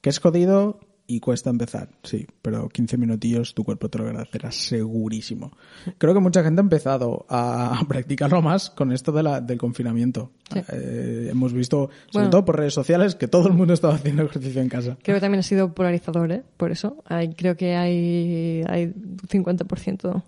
[0.01, 4.51] Que es jodido y cuesta empezar, sí, pero 15 minutillos tu cuerpo te lo agradecerá
[4.51, 5.51] segurísimo.
[5.97, 10.31] Creo que mucha gente ha empezado a practicarlo más con esto de la, del confinamiento.
[10.51, 10.59] Sí.
[10.69, 14.61] Eh, hemos visto, sobre todo por redes sociales, que todo el mundo estaba haciendo ejercicio
[14.61, 14.97] en casa.
[15.01, 16.43] Creo que también ha sido polarizador, ¿eh?
[16.57, 17.01] Por eso.
[17.05, 18.93] Hay- creo que hay, hay
[19.29, 20.23] 50%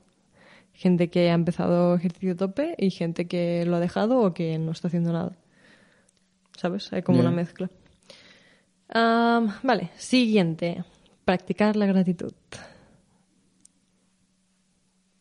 [0.73, 4.71] gente que ha empezado ejercicio tope y gente que lo ha dejado o que no
[4.71, 5.33] está haciendo nada.
[6.57, 6.91] ¿Sabes?
[6.93, 7.69] Hay como una mezcla.
[8.93, 10.83] Vale, siguiente.
[11.25, 12.33] Practicar la gratitud.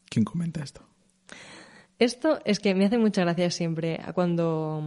[0.08, 0.82] ¿Quién comenta esto?
[1.98, 4.82] Esto es que me hace mucha gracia siempre cuando,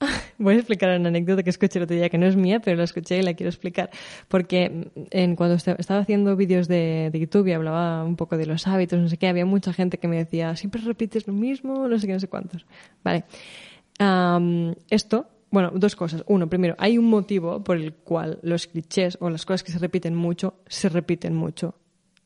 [0.38, 2.76] Voy a explicar una anécdota que escuché el otro día, que no es mía, pero
[2.76, 3.90] la escuché y la quiero explicar.
[4.28, 8.46] Porque en, cuando est- estaba haciendo vídeos de, de YouTube y hablaba un poco de
[8.46, 11.86] los hábitos, no sé qué, había mucha gente que me decía, siempre repites lo mismo,
[11.86, 12.66] no sé qué, no sé cuántos.
[13.04, 13.24] Vale.
[14.90, 16.24] Esto, bueno, dos cosas.
[16.26, 19.78] Uno, primero, hay un motivo por el cual los clichés o las cosas que se
[19.78, 21.74] repiten mucho, se repiten mucho.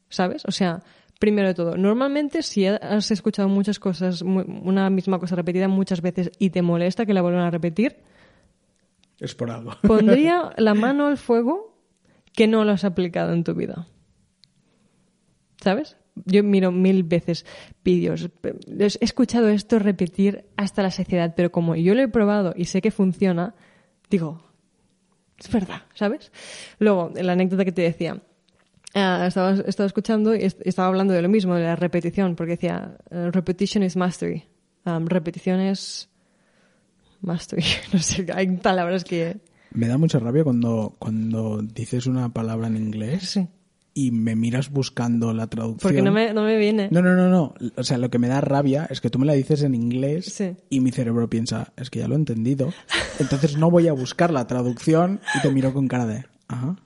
[0.08, 0.44] ¿Sabes?
[0.46, 0.84] O sea,
[1.18, 6.30] primero de todo, normalmente si has escuchado muchas cosas, una misma cosa repetida muchas veces
[6.38, 7.96] y te molesta que la vuelvan a repetir,
[9.18, 9.72] Es por algo.
[9.82, 11.76] pondría la mano al fuego
[12.32, 13.88] que no lo has aplicado en tu vida.
[15.60, 15.96] ¿Sabes?
[16.24, 17.44] Yo miro mil veces
[17.84, 18.28] vídeos.
[18.42, 22.80] He escuchado esto repetir hasta la saciedad, pero como yo lo he probado y sé
[22.80, 23.54] que funciona,
[24.08, 24.42] digo,
[25.38, 26.32] es verdad, ¿sabes?
[26.78, 28.22] Luego, la anécdota que te decía.
[28.94, 32.52] ah, estaba, estaba escuchando y est- estaba hablando de lo mismo, de la repetición, porque
[32.52, 34.44] decía, eh, repetition is mastery.
[34.86, 36.08] Um, repetición es
[37.20, 37.62] mastery.
[37.92, 39.36] No sé, hay palabras que...
[39.72, 43.46] Me da mucha rabia cuando, cuando dices una palabra en inglés Sí.
[43.98, 45.78] Y me miras buscando la traducción.
[45.90, 46.88] Porque no me, no me viene.
[46.92, 47.54] No, no, no, no.
[47.76, 50.26] O sea, lo que me da rabia es que tú me la dices en inglés
[50.26, 50.54] Sí.
[50.68, 52.74] y mi cerebro piensa, es que ya lo he entendido.
[53.18, 56.76] Entonces no voy a buscar la traducción y te miro con cara de, ajá.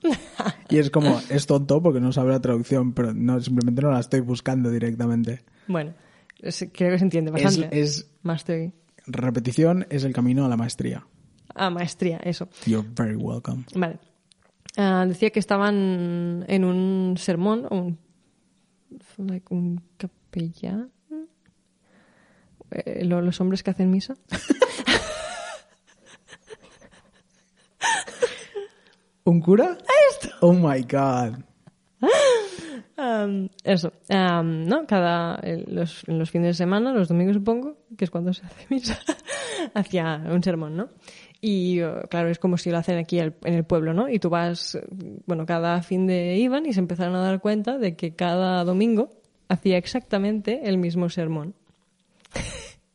[0.69, 3.99] Y es como, es tonto porque no sabe la traducción, pero no, simplemente no la
[3.99, 5.41] estoy buscando directamente.
[5.67, 5.93] Bueno,
[6.39, 7.81] es- creo que se entiende Es, bastante.
[7.81, 8.71] es Mastery.
[9.05, 11.05] repetición es el camino a la maestría.
[11.55, 12.47] Ah, maestría, eso.
[12.65, 13.65] You're very welcome.
[13.75, 13.99] Vale.
[14.77, 17.97] Ah, decía que estaban en un sermón, un,
[19.17, 20.91] like un capellán.
[22.71, 24.15] Eh, lo- los hombres que hacen misa.
[29.23, 29.77] ¿Un cura?
[30.41, 31.35] Oh my god.
[32.97, 34.85] Am, eso, am, ¿no?
[34.87, 38.65] Cada, eh, los, los fines de semana, los domingos supongo, que es cuando se hace
[38.69, 38.99] misa,
[39.73, 40.89] hacia un sermón, ¿no?
[41.43, 44.07] Y eh, claro, es como si lo hacen aquí en el pueblo, ¿no?
[44.07, 44.77] Y tú vas,
[45.25, 49.09] bueno, cada fin de iban y se empezaron a dar cuenta de que cada domingo
[49.49, 51.55] hacía exactamente el mismo sermón.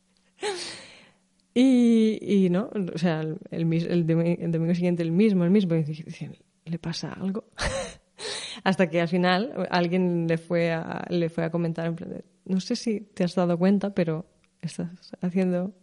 [1.53, 2.69] y, y, ¿no?
[2.93, 5.75] O sea, el, el el domi- el domingo siguiente el mismo, el mismo.
[5.75, 7.45] Y dicen, ¿le pasa algo?
[8.63, 12.59] Hasta que al final alguien le fue a, le fue a comentar en plan no
[12.59, 14.25] sé si te has dado cuenta, pero
[14.61, 14.89] estás
[15.21, 15.73] haciendo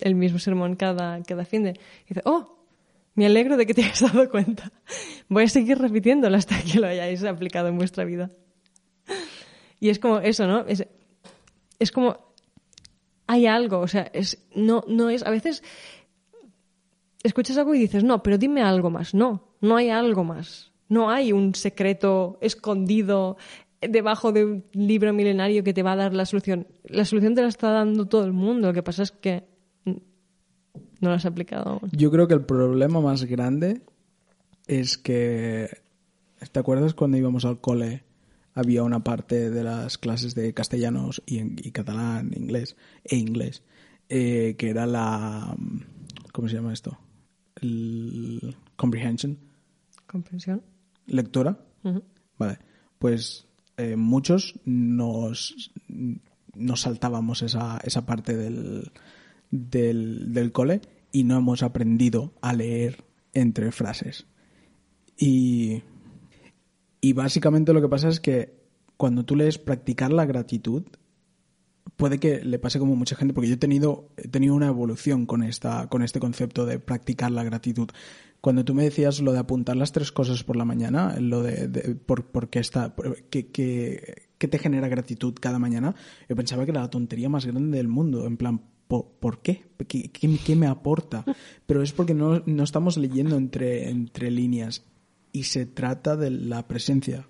[0.00, 1.70] el mismo sermón cada, cada fin de...
[1.70, 2.58] Y dice, oh,
[3.14, 4.72] me alegro de que te hayas dado cuenta.
[5.28, 8.30] Voy a seguir repitiéndolo hasta que lo hayáis aplicado en vuestra vida.
[9.80, 10.66] Y es como eso, ¿no?
[10.66, 10.86] Es,
[11.78, 12.32] es como...
[13.26, 15.24] Hay algo, o sea, es, no, no es...
[15.24, 15.62] A veces
[17.22, 19.14] escuchas algo y dices, no, pero dime algo más.
[19.14, 20.72] No, no hay algo más.
[20.88, 23.38] No hay un secreto escondido
[23.80, 26.66] debajo de un libro milenario que te va a dar la solución.
[26.84, 28.68] La solución te la está dando todo el mundo.
[28.68, 29.44] Lo que pasa es que
[31.04, 31.90] no la has aplicado aún.
[31.92, 33.82] Yo creo que el problema más grande
[34.66, 35.68] es que.
[36.50, 38.02] ¿Te acuerdas cuando íbamos al cole?
[38.54, 43.62] Había una parte de las clases de castellanos y, y catalán, inglés e inglés,
[44.08, 45.56] eh, que era la.
[46.32, 46.98] ¿Cómo se llama esto?
[47.60, 49.38] El comprehension,
[50.06, 50.62] ¿Comprensión?
[51.06, 51.58] lectora.
[52.38, 52.58] Vale,
[52.98, 55.70] pues eh, muchos nos,
[56.54, 58.90] nos saltábamos esa, esa parte del,
[59.50, 60.80] del, del cole
[61.14, 64.26] y no hemos aprendido a leer entre frases.
[65.16, 65.80] Y,
[67.00, 68.52] y básicamente lo que pasa es que
[68.96, 70.82] cuando tú lees practicar la gratitud,
[71.96, 75.24] puede que le pase como mucha gente, porque yo he tenido, he tenido una evolución
[75.24, 77.90] con, esta, con este concepto de practicar la gratitud.
[78.40, 81.94] Cuando tú me decías lo de apuntar las tres cosas por la mañana, lo de,
[81.94, 85.94] por, por qué está, por- qué, qué- qué te genera gratitud cada mañana,
[86.28, 89.64] yo pensaba que era la tontería más grande del mundo, en plan, ¿por, por qué?
[89.88, 91.24] ¿Qué, qué- qué me aporta?
[91.66, 94.84] Pero es porque no, no estamos leyendo entre, entre líneas
[95.32, 97.28] y se trata de la presencia,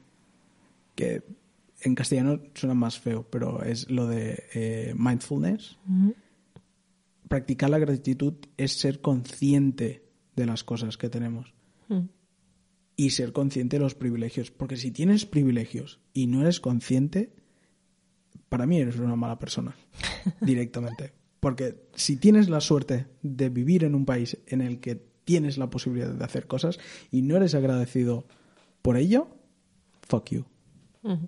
[0.94, 1.22] que
[1.80, 5.76] en castellano suena más feo, pero es lo de eh, mindfulness.
[7.28, 10.04] Practicar la gratitud es ser consciente
[10.36, 11.52] de las cosas que tenemos
[12.96, 14.50] y ser consciente de los privilegios.
[14.50, 17.32] Porque si tienes privilegios y no eres consciente,
[18.48, 19.74] para mí eres una mala persona,
[20.40, 21.12] directamente.
[21.44, 25.68] Porque si tienes la suerte de vivir en un país en el que tienes la
[25.68, 26.78] posibilidad de hacer cosas
[27.10, 28.24] y no eres agradecido
[28.80, 29.28] por ello,
[30.08, 30.46] fuck you.
[31.02, 31.18] Al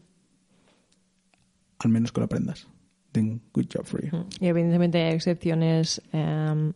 [1.90, 2.66] menos que lo aprendas.
[3.12, 4.24] Then good job for you.
[4.40, 6.72] Y evidentemente hay excepciones em,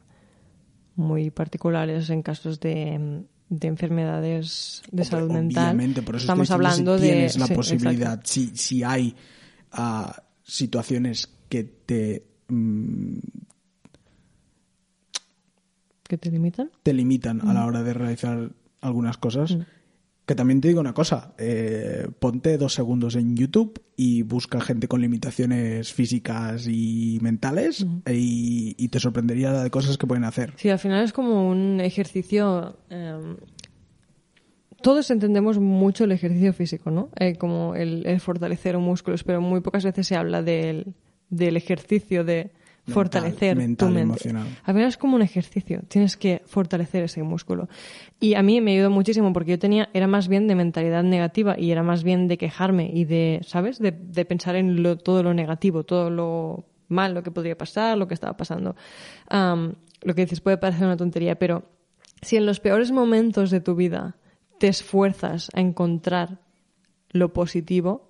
[0.96, 5.68] muy particulares en casos de, em, de enfermedades de salud mental.
[5.68, 9.16] Obviamente, por eso Estamos estoy hablando si de tienes la sí, posibilidad, si, si hay
[9.72, 13.18] ah, situaciones que te mm,
[16.08, 16.70] que te limitan.
[16.82, 19.56] te limitan a la hora de realizar algunas cosas.
[20.26, 24.86] Que también te digo una cosa, eh, ponte dos segundos en YouTube y busca gente
[24.86, 30.52] con limitaciones físicas y mentales y, y te sorprendería la de cosas que pueden hacer.
[30.56, 32.76] Sí, al final es como un ejercicio.
[32.90, 33.36] eh,
[34.82, 37.10] todos entendemos mucho el ejercicio físico, ¿no?
[37.18, 40.94] Eh, como el, el fortalecer músculos, pero muy pocas veces se habla del,
[41.30, 42.50] del ejercicio de
[42.86, 44.02] fortalecer mental, tu mente.
[44.28, 44.46] emocional.
[44.64, 47.68] Al final es como un ejercicio, tienes que fortalecer ese músculo.
[48.18, 51.54] Y a mí me ayudó muchísimo porque yo tenía, era más bien de mentalidad negativa
[51.58, 53.78] y era más bien de quejarme y de, ¿sabes?
[53.78, 57.96] De, de pensar en lo- todo lo negativo, todo lo mal, lo que podría pasar,
[57.96, 58.74] lo que estaba pasando.
[59.28, 61.62] Am, lo que dices puede parecer una tontería, pero
[62.22, 64.16] si en los peores momentos de tu vida
[64.58, 66.38] te esfuerzas a encontrar
[67.10, 68.08] lo positivo,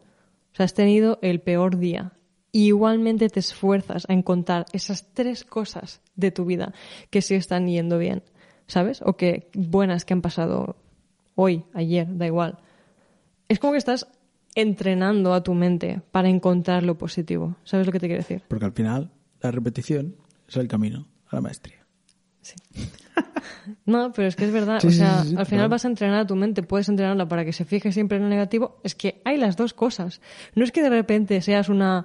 [0.52, 2.12] o sea, has tenido el peor día
[2.53, 6.75] y igualmente te esfuerzas a encontrar esas tres cosas de tu vida
[7.11, 8.23] que sí están yendo bien,
[8.67, 9.03] ¿sabes?
[9.03, 10.77] O que buenas que han pasado
[11.35, 12.59] hoy, ayer, da igual.
[13.49, 14.07] Es como que estás
[14.55, 17.57] entrenando a tu mente para encontrar lo positivo.
[17.65, 18.43] ¿Sabes lo que te quiero decir?
[18.49, 19.11] Porque al final
[19.41, 20.17] la repetición
[20.49, 21.87] es el camino a la maestría.
[23.87, 24.81] No, pero es que es verdad.
[24.81, 27.26] Sí, o sea, sí, sí, al final vas a entrenar a tu mente, puedes entrenarla
[27.29, 28.81] para que se fije siempre en lo negativo.
[28.85, 30.20] Es que hay las dos cosas.
[30.55, 32.05] No es que de repente seas una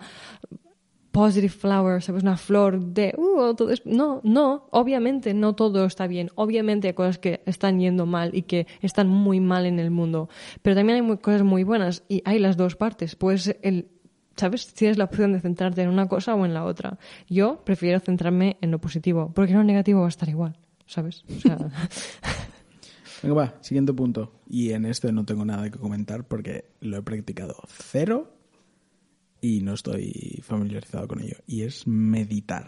[1.12, 2.24] positive flower, ¿sabes?
[2.24, 3.86] Una flor de, uh, todo es...
[3.86, 6.30] No, no, obviamente no todo está bien.
[6.36, 10.28] Obviamente hay cosas que están yendo mal y que están muy mal en el mundo.
[10.62, 13.16] Pero también hay muy- cosas muy buenas y hay las dos partes.
[13.16, 13.88] Pues el,
[14.36, 14.74] ¿sabes?
[14.74, 16.98] Tienes la opción de centrarte en una cosa o en la otra.
[17.30, 21.24] Yo prefiero centrarme en lo positivo, porque en lo negativo va a estar igual, ¿sabes?
[21.30, 21.58] O sea,
[23.24, 24.34] Venga, va, siguiente punto.
[24.48, 28.32] Y en este no tengo nada que comentar porque lo he practicado cero
[29.42, 31.38] y no estoy familiarizado con ello.
[31.48, 32.68] Y es meditar.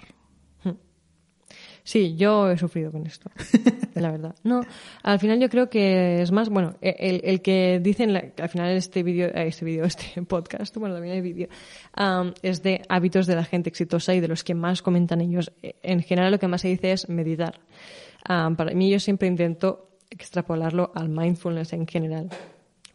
[1.84, 3.32] Sí, yo he sufrido con esto,
[3.96, 4.36] la verdad.
[4.44, 4.60] No,
[5.04, 8.50] al final yo creo que es más, bueno, e, el, el que dicen, la- al
[8.50, 11.48] final este vídeo, eh, este vídeo, este podcast, bueno, también hay vídeo,
[11.94, 15.54] am, es de hábitos de la gente exitosa y de los que más comentan ellos.
[15.64, 17.62] Eh, En general lo que más se dice es meditar.
[18.30, 22.30] Am, para mí yo siempre intento extrapolarlo al mindfulness en general,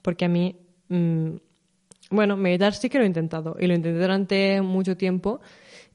[0.03, 0.57] porque a mí,
[0.89, 1.31] mm,
[2.11, 5.41] bueno, meditar sí que lo he intentado y lo intenté durante mucho tiempo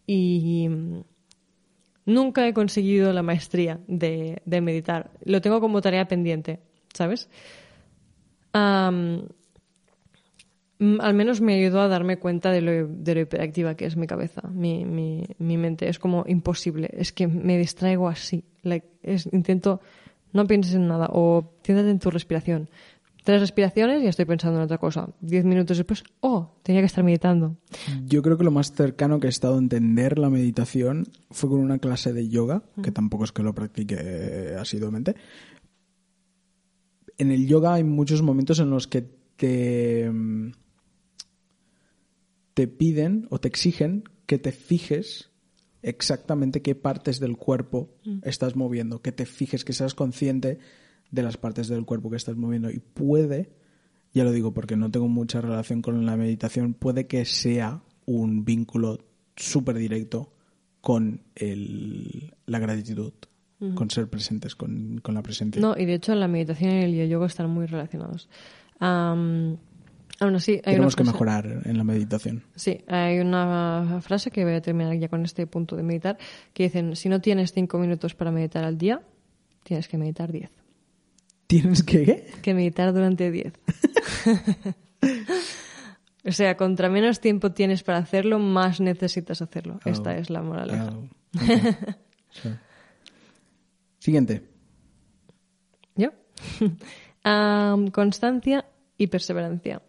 [0.06, 0.68] y...
[0.70, 1.02] mm,
[2.08, 5.12] Nunca he conseguido la maestría de, de meditar.
[5.26, 6.62] Lo tengo como tarea pendiente,
[6.94, 7.30] ¿sabes?
[8.54, 9.18] Mm,
[10.80, 14.06] al menos me ayudó a darme cuenta de lo, de lo hiperactiva que es mi
[14.08, 15.90] cabeza, mi, mi, mi mente.
[15.90, 16.90] Es como imposible.
[16.94, 18.44] Es que me distraigo así.
[18.64, 19.82] Like, es- intento,
[20.34, 22.70] no pienses en nada o céntrate en tu respiración.
[23.24, 25.10] Tres respiraciones y estoy pensando en otra cosa.
[25.20, 27.58] Diez minutos después, oh, tenía que estar meditando.
[28.06, 31.60] Yo creo que lo más cercano que he estado a entender la meditación fue con
[31.60, 35.16] una clase de yoga, que tampoco es que lo practique asiduamente.
[37.18, 39.02] En el yoga hay muchos momentos en los que
[39.36, 40.52] te, mm,
[42.58, 45.30] te piden o te exigen que te fijes
[45.84, 47.94] exactamente qué partes del cuerpo
[48.24, 50.58] estás moviendo, que te fijes, que seas consciente
[51.12, 52.72] de las partes del cuerpo que estás moviendo.
[52.72, 53.52] Y puede,
[54.12, 58.44] ya lo digo porque no tengo mucha relación con la meditación, puede que sea un
[58.44, 58.98] vínculo
[59.36, 60.34] súper directo
[60.82, 63.14] con el- la gratitud,
[63.76, 65.62] con ser presentes, con, con la presencia.
[65.62, 68.30] No, y de hecho la meditación y el yoga están muy relacionados.
[68.80, 69.58] Am,
[70.20, 72.44] aún así, hay Tenemos que mejorar en la meditación.
[72.56, 76.18] Sí, hay una frase que voy a terminar ya con este punto de meditar,
[76.54, 79.02] que dicen, si no tienes cinco minutos para meditar al día,
[79.64, 80.52] tienes que meditar diez.
[81.48, 82.28] ¿Tienes que qué?
[82.42, 83.54] Que meditar durante diez.
[86.26, 89.80] o sea, contra menos tiempo tienes para hacerlo, más necesitas hacerlo.
[89.86, 90.94] Esta es la moraleja.
[90.94, 91.98] Ah.
[94.00, 94.44] Siguiente.
[95.96, 96.12] ¿Yo?
[97.92, 98.66] Constancia
[98.98, 99.82] y perseverancia.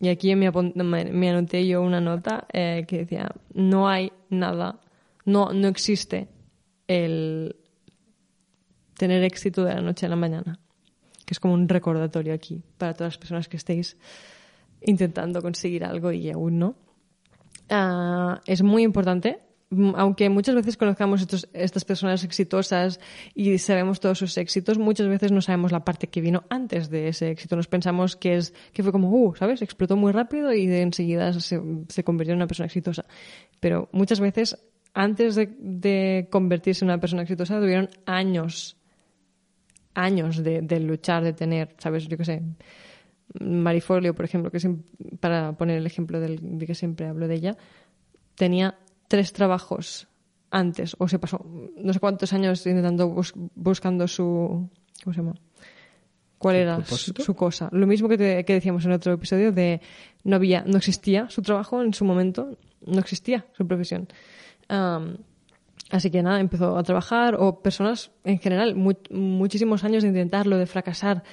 [0.00, 4.80] Y aquí me, me, anoté yo una nota eh, que decía, no hay nada,
[5.26, 6.28] no, no existe
[6.88, 7.54] el
[8.96, 10.58] tener éxito de la noche a la mañana.
[11.26, 13.98] Que es como un recordatorio aquí para todas las personas que estéis
[14.80, 16.76] intentando conseguir algo y aún no.
[17.68, 19.38] Ah, es muy importante,
[19.70, 22.98] aunque muchas veces conozcamos estas personas exitosas
[23.34, 27.08] y sabemos todos sus éxitos, muchas veces no sabemos la parte que vino antes de
[27.08, 27.54] ese éxito.
[27.54, 29.62] Nos pensamos que, es, que fue como, uh, ¿sabes?
[29.62, 33.04] Explotó muy rápido y enseguida se, se convirtió en una persona exitosa.
[33.60, 34.58] Pero muchas veces,
[34.92, 38.76] antes de, de convertirse en una persona exitosa, tuvieron años,
[39.94, 42.08] años de, luchar, de tener, ¿sabes?
[42.08, 42.42] Yo qué sé.
[43.38, 44.58] Marifolio, por ejemplo, que
[45.20, 47.56] para poner el ejemplo del, de que siempre hablo de ella,
[48.34, 48.76] tenía
[49.10, 50.06] tres trabajos
[50.52, 51.44] antes, o se pasó
[51.76, 54.70] no sé cuántos años intentando bus- buscando su.
[55.02, 55.34] ¿Cómo se llama?
[56.38, 57.22] ¿Cuál ¿Su era su, propósito?
[57.24, 57.68] su cosa?
[57.72, 59.80] Lo mismo que, te- que decíamos en otro episodio de
[60.24, 62.56] no había, no existía su trabajo en su momento,
[62.86, 64.06] no existía su profesión.
[65.90, 70.56] Así que nada, empezó a trabajar, o personas en general, mu- muchísimos años de intentarlo,
[70.56, 71.24] de fracasar.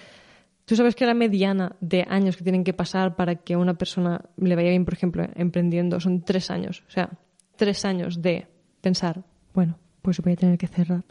[0.65, 3.75] Tú sabes que la mediana de años que tienen que pasar para que a una
[3.75, 6.83] persona le vaya bien, por ejemplo, emprendiendo, son tres años.
[6.87, 7.11] O sea,
[7.57, 8.47] tres años de
[8.81, 11.03] pensar, bueno, pues voy a tener que cerrar.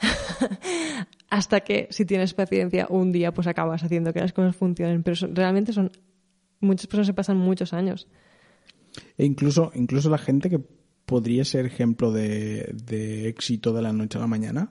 [1.30, 5.02] Hasta que, si tienes paciencia, un día pues acabas haciendo que las cosas funcionen.
[5.02, 5.90] Pero son- realmente son.
[6.60, 8.06] Muchas personas se pasan muchos años.
[9.16, 10.58] E incluso, incluso la gente que
[11.06, 14.70] podría ser ejemplo de, de éxito de la noche a la mañana,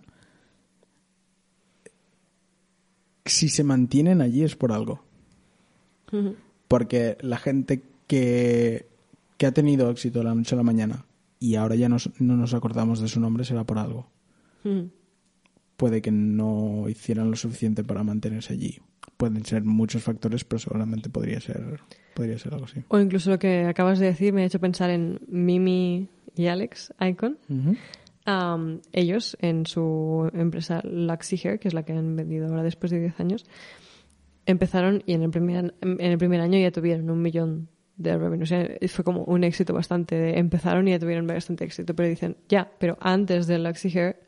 [3.26, 5.04] si se mantienen allí es por algo.
[6.68, 8.86] Porque la gente que,
[9.38, 11.06] que ha tenido éxito de la noche a la mañana
[11.42, 14.10] y ahora ya nos- no nos acordamos de su nombre será por algo.
[14.64, 14.84] Mm.
[15.76, 18.78] Puede que no hicieran lo suficiente para mantenerse allí.
[19.18, 21.80] Pueden ser muchos factores, pero seguramente podría ser,
[22.14, 22.84] podría ser algo así.
[22.88, 26.94] O incluso lo que acabas de decir me ha hecho pensar en Mimi y Alex
[27.02, 27.38] Icon.
[28.94, 33.00] Ellos, en su empresa Luxy Hair, que es la que han vendido ahora después de
[33.00, 33.46] 10 años,
[34.46, 37.68] empezaron y en el primer, en el primer año ya tuvieron un millón
[38.02, 38.44] de revenue.
[38.44, 40.16] O sea, fue como un éxito bastante.
[40.16, 41.96] de- empezaron y ya tuvieron bastante éxito.
[41.96, 44.20] Pero dicen, ya, pero antes de Luxy Hair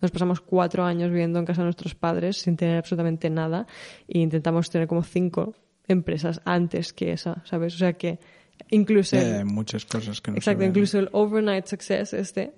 [0.00, 3.66] nos pasamos cuatro años viviendo en casa de nuestros padres sin tener absolutamente nada
[4.06, 5.54] e intentamos tener como cinco
[5.88, 7.74] empresas antes que esa, ¿sabes?
[7.74, 8.18] O sea que
[8.70, 9.16] incluso...
[9.16, 10.68] Eh, hay muchas cosas que no se Exacto, ven.
[10.70, 12.52] incluso el overnight success este,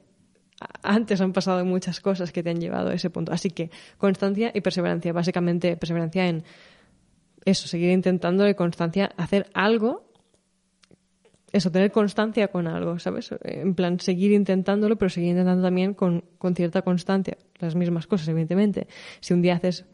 [0.83, 3.33] antes han pasado muchas cosas que te han llevado a ese punto.
[3.33, 6.43] Así que constancia y perseverancia, básicamente perseverancia en
[7.45, 10.09] eso, seguir intentando y constancia, hacer algo,
[11.57, 13.31] eso, tener constancia con algo, ¿sabes?
[13.43, 17.37] En plan, seguir intentándolo, pero seguir intentando también con, con cierta constancia.
[17.59, 18.89] Las mismas cosas, evidentemente.
[19.21, 19.87] Si un día haces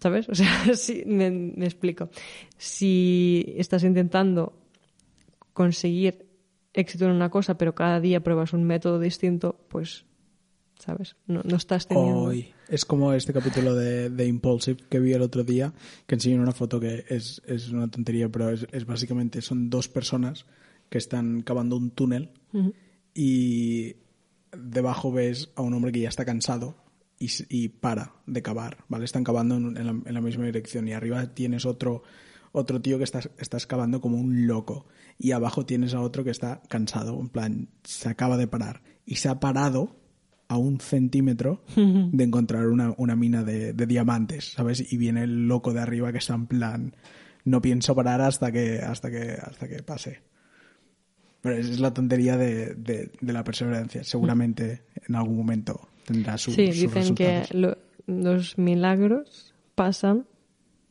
[0.00, 0.28] ¿Sabes?
[0.28, 2.08] O sea, si, me, explico.
[2.56, 4.54] Si estás intentando
[5.52, 6.26] conseguir
[6.72, 10.06] éxito en una cosa, pero cada día pruebas un método distinto, pues,
[10.78, 11.16] ¿sabes?
[11.26, 12.32] No, no estás teniendo...
[12.68, 15.72] Es como este capítulo de, de Impulsive que vi el otro día,
[16.06, 19.88] que enseñan una foto que es, es una tontería, pero es, es básicamente, son dos
[19.88, 20.46] personas
[20.90, 22.32] que están cavando un túnel
[23.14, 23.96] y
[24.52, 26.76] debajo ves a un hombre que ya está cansado
[27.18, 29.04] y, y para de cavar, ¿vale?
[29.04, 32.02] Están cavando en, en la, en la misma dirección y arriba tienes otro,
[32.52, 34.86] otro tío que está, está excavando como un loco
[35.18, 39.16] y abajo tienes a otro que está cansado, en plan, se acaba de parar y
[39.16, 39.96] se ha parado
[40.48, 44.92] a un centímetro de encontrar una, una mina de, de diamantes, ¿sabes?
[44.92, 46.96] Y viene el loco de arriba que está en plan,
[47.44, 50.22] no pienso parar hasta que, hasta que, hasta que pase.
[51.42, 54.04] Pero es la tontería de, de- de la perseverancia.
[54.04, 60.26] Seguramente en algún momento tendrá su, Sí, sus dicen que lo- los milagros pasan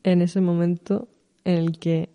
[0.04, 1.08] en ese momento
[1.44, 2.10] en el que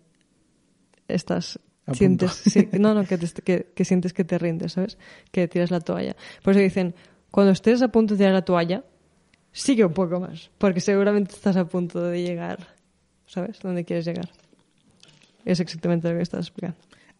[1.07, 1.59] estás
[1.93, 4.97] sientes sí, no no que, te- que, que sientes que te rindes sabes
[5.31, 6.15] que tiras la toalla.
[6.43, 6.95] Por eso dicen
[7.31, 8.83] cuando estés a punto de tirar la toalla
[9.51, 12.67] sigue un poco más porque seguramente estás a punto de llegar
[13.27, 14.29] sabes dónde quieres llegar.
[15.45, 16.77] Es exactamente lo que estás explicando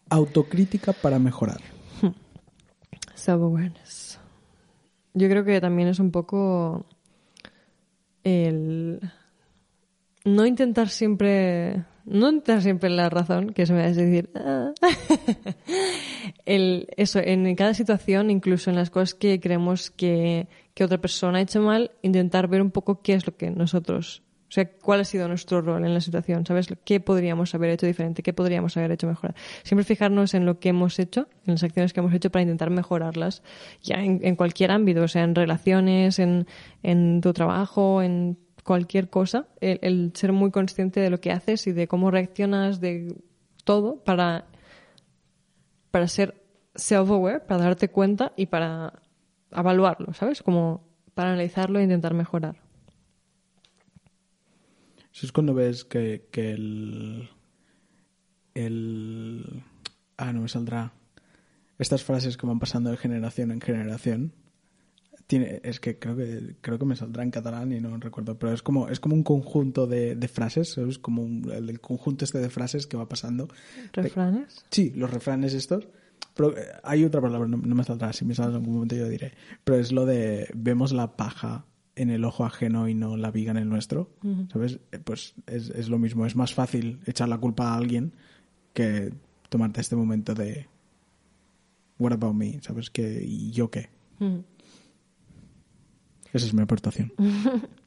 [0.08, 1.60] Autocrítica para mejorar.
[3.14, 4.18] Self-awareness.
[5.14, 6.86] Yo creo que también es un poco
[8.22, 9.00] el
[10.24, 14.72] no intentar siempre no intentar siempre la razón que se me va a decir "Ah".
[16.46, 21.38] el eso en cada situación incluso en las cosas que creemos que, que otra persona
[21.38, 25.00] ha hecho mal intentar ver un poco qué es lo que nosotros o sea, cuál
[25.00, 26.68] ha sido nuestro rol en la situación, ¿sabes?
[26.84, 28.22] ¿Qué podríamos haber hecho diferente?
[28.22, 29.34] ¿Qué podríamos haber hecho mejor?
[29.64, 32.70] Siempre fijarnos en lo que hemos hecho, en las acciones que hemos hecho para intentar
[32.70, 33.42] mejorarlas,
[33.82, 36.46] ya en, en cualquier ámbito, o sea, en relaciones, en,
[36.84, 41.66] en tu trabajo, en cualquier cosa, el, el ser muy consciente de lo que haces
[41.66, 43.16] y de cómo reaccionas, de
[43.64, 44.46] todo, para,
[45.90, 46.40] para ser
[46.76, 48.92] self-aware, para darte cuenta y para
[49.50, 50.42] evaluarlo, ¿sabes?
[50.42, 50.84] Como
[51.14, 52.65] para analizarlo e intentar mejorar.
[55.16, 57.30] Eso es cuando ves que, que el,
[58.54, 59.62] el...
[60.18, 60.92] Ah, no me saldrá.
[61.78, 64.34] Estas frases que van pasando de generación en generación.
[65.26, 68.52] Tiene, es que creo que creo que me saldrá en catalán y no recuerdo, pero
[68.52, 72.38] es como es como un conjunto de, de frases, es como un- el, conjunto este
[72.38, 73.48] de frases que va pasando.
[73.94, 74.64] ¿Refranes?
[74.70, 75.88] Sí, los refranes estos.
[76.34, 78.94] Pero eh, hay otra palabra, no, no me saldrá, si me sale en algún momento
[78.96, 79.32] yo diré.
[79.64, 81.64] Pero es lo de vemos la paja
[81.96, 84.10] en el ojo ajeno y no la viga en el nuestro.
[84.52, 84.78] ¿Sabes?
[84.92, 86.24] Eh, Pues es, es lo mismo.
[86.26, 88.12] Es más fácil echar la culpa a alguien
[88.72, 89.12] que
[89.48, 90.68] tomarte este momento de
[91.98, 92.60] What about me?
[92.62, 92.90] ¿Sabes?
[92.90, 93.88] que ¿Y yo qué?
[96.32, 97.12] Esa es mi aportación.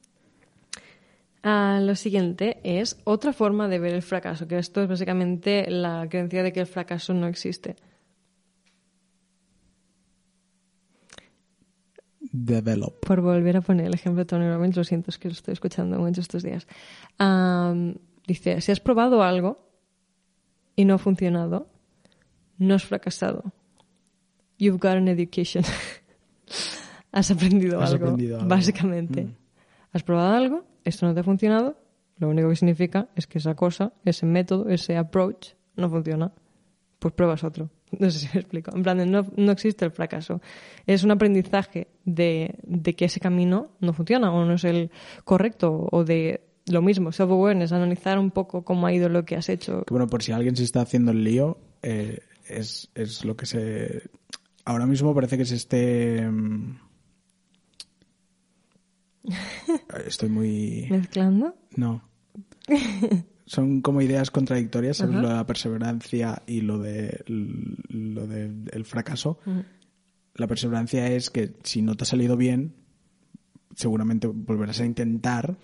[1.42, 6.06] Ah, lo siguiente es otra forma de ver el fracaso, que esto es básicamente la
[6.10, 7.76] creencia de que el fracaso no existe.
[12.32, 13.04] Develop.
[13.04, 15.52] Por volver a poner el ejemplo de Tony Robbins, lo siento, es que lo estoy
[15.52, 16.66] escuchando mucho estos días.
[17.18, 19.66] Am, dice, si has probado algo
[20.76, 21.68] y no ha funcionado,
[22.58, 23.52] no has fracasado.
[24.58, 25.64] You've got an education.
[27.12, 28.48] has aprendido Has algo, aprendido algo.
[28.48, 29.24] básicamente.
[29.24, 29.34] Mm.
[29.92, 31.76] Has probado algo, esto no te ha funcionado,
[32.18, 36.32] lo único que significa es que esa cosa, ese método, ese approach no funciona.
[36.98, 37.70] Pues pruebas otro.
[37.98, 38.74] No sé si me explico.
[38.74, 40.40] En plan, no, no existe el fracaso.
[40.86, 44.90] Es un aprendizaje de, de que ese camino no funciona o no es el
[45.24, 49.48] correcto o de lo mismo, self-awareness, analizar un poco cómo ha ido lo que has
[49.48, 49.82] hecho.
[49.84, 53.46] Que bueno, por si alguien se está haciendo el lío, eh, es, es lo que
[53.46, 54.10] se...
[54.64, 56.30] Ahora mismo parece que se esté...
[56.30, 56.78] mm,
[60.06, 60.86] Estoy muy...
[60.90, 61.54] ¿Mezclando?
[61.76, 62.02] No.
[63.50, 65.00] Son como ideas contradictorias.
[65.00, 69.40] Lo de la perseverancia y lo de lo del fracaso.
[70.34, 72.74] La perseverancia es que si no te ha salido bien,
[73.74, 75.56] seguramente volverás a intentar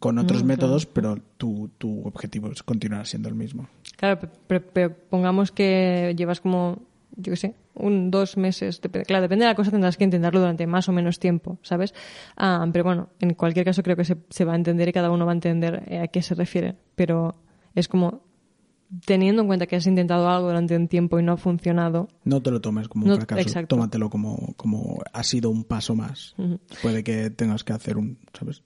[0.00, 3.68] con otros métodos, pero tu, tu objetivo es continuar siendo el mismo.
[3.98, 6.80] Claro, pe- pe- pe- pongamos que llevas como,
[7.16, 8.80] yo qué sé, un dos meses.
[8.82, 11.94] dep- claro, depende de la cosa, tendrás que intentarlo durante más o menos tiempo, ¿sabes?
[12.36, 15.10] Ah, pero bueno, en cualquier caso creo que se, se va a entender y cada
[15.10, 16.76] uno va a entender eh, a qué se refiere.
[16.94, 17.34] Pero
[17.74, 18.22] es como,
[19.04, 22.40] teniendo en cuenta que has intentado algo durante un tiempo y no ha funcionado, No
[22.42, 23.76] te lo tomes como un No, fracaso, exacto.
[23.76, 26.34] tómatelo como, como ha sido un paso más.
[26.82, 28.62] Puede que tengas que hacer un, ¿sabes?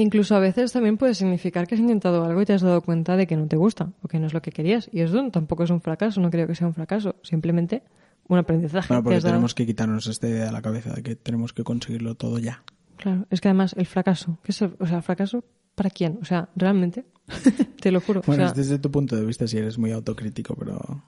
[0.00, 3.16] Incluso a veces también puede significar que has intentado algo y te has dado cuenta
[3.16, 4.88] de que no te gusta o que no es lo que querías.
[4.92, 7.16] Y eso tampoco es un fracaso, no creo que sea un fracaso.
[7.22, 7.82] Simplemente
[8.28, 8.88] un aprendizaje.
[8.88, 9.28] Bueno, que porque dado.
[9.28, 12.62] tenemos que quitarnos esta idea de la cabeza de que tenemos que conseguirlo todo ya.
[12.96, 15.44] Claro, es que además el fracaso, ¿qué es el- o sea, fracaso
[15.78, 16.18] para quién?
[16.20, 17.04] O sea, realmente,
[17.80, 18.20] te lo juro.
[18.20, 21.02] o Bueno, sea, es desde tu punto de vista si eres muy autocrítico, pero,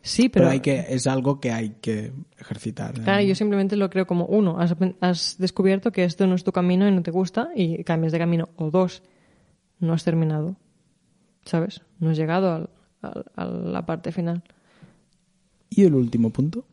[0.00, 2.98] sí, pero, pero, hay que, es algo que hay que ejercitar.
[2.98, 3.02] ¿eh?
[3.02, 6.52] claro, yo simplemente lo creo como uno, has, has descubierto que esto no es tu
[6.52, 8.48] camino y no te gusta y cambias de camino.
[8.56, 9.02] O dos,
[9.80, 10.56] no has terminado,
[11.44, 11.82] ¿sabes?
[11.98, 12.70] No has llegado al-
[13.02, 14.42] al- a la parte final.
[15.70, 16.64] Y el último punto.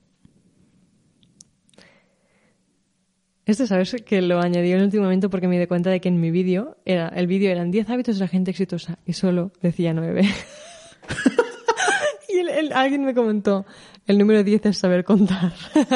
[3.50, 3.96] Este, ¿sabes?
[4.06, 6.30] Que lo añadí en el último momento porque me di cuenta de que en mi
[6.30, 10.22] vídeo, era, el vídeo eran 10 hábitos de la gente exitosa y solo decía 9.
[12.30, 13.66] y el- el- alguien me comentó,
[14.06, 15.52] el número 10 es saber contar.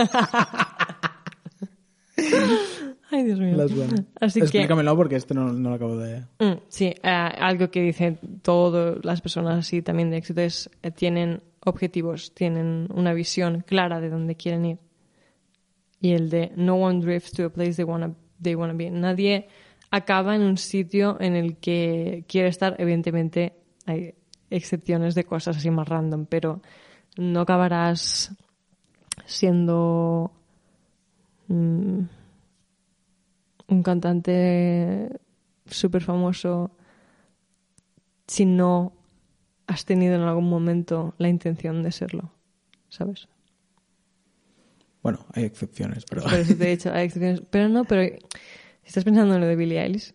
[3.12, 3.56] Ay, Dios mío.
[4.20, 6.22] Así que, Explícamelo porque este no, no lo acabo de...
[6.40, 10.90] Mm, sí, eh, algo que dicen todas las personas así también de éxito es eh,
[10.90, 14.78] tienen objetivos, tienen una visión clara de dónde quieren ir.
[16.04, 18.92] Y el de no one drifts to a place they wanna, they wanna be.
[18.92, 19.48] Nadie
[19.90, 22.76] acaba en un sitio en el que quiere estar.
[22.78, 23.54] Evidentemente
[23.86, 24.14] hay
[24.50, 26.62] excepciones de cosas así más random, pero
[27.16, 28.36] no acabarás
[29.26, 30.34] siendo
[31.48, 32.00] mm,
[33.70, 35.10] un cantante
[35.68, 36.72] súper famoso
[38.28, 38.92] si no
[39.68, 42.34] has tenido en algún momento la intención de serlo,
[42.90, 43.30] ¿sabes?
[45.04, 46.24] Bueno, hay excepciones, pero...
[46.24, 47.42] Por eso te he dicho, hay excepciones.
[47.50, 48.02] Pero no, pero
[48.84, 50.14] estás pensando en lo de Billie Eilish,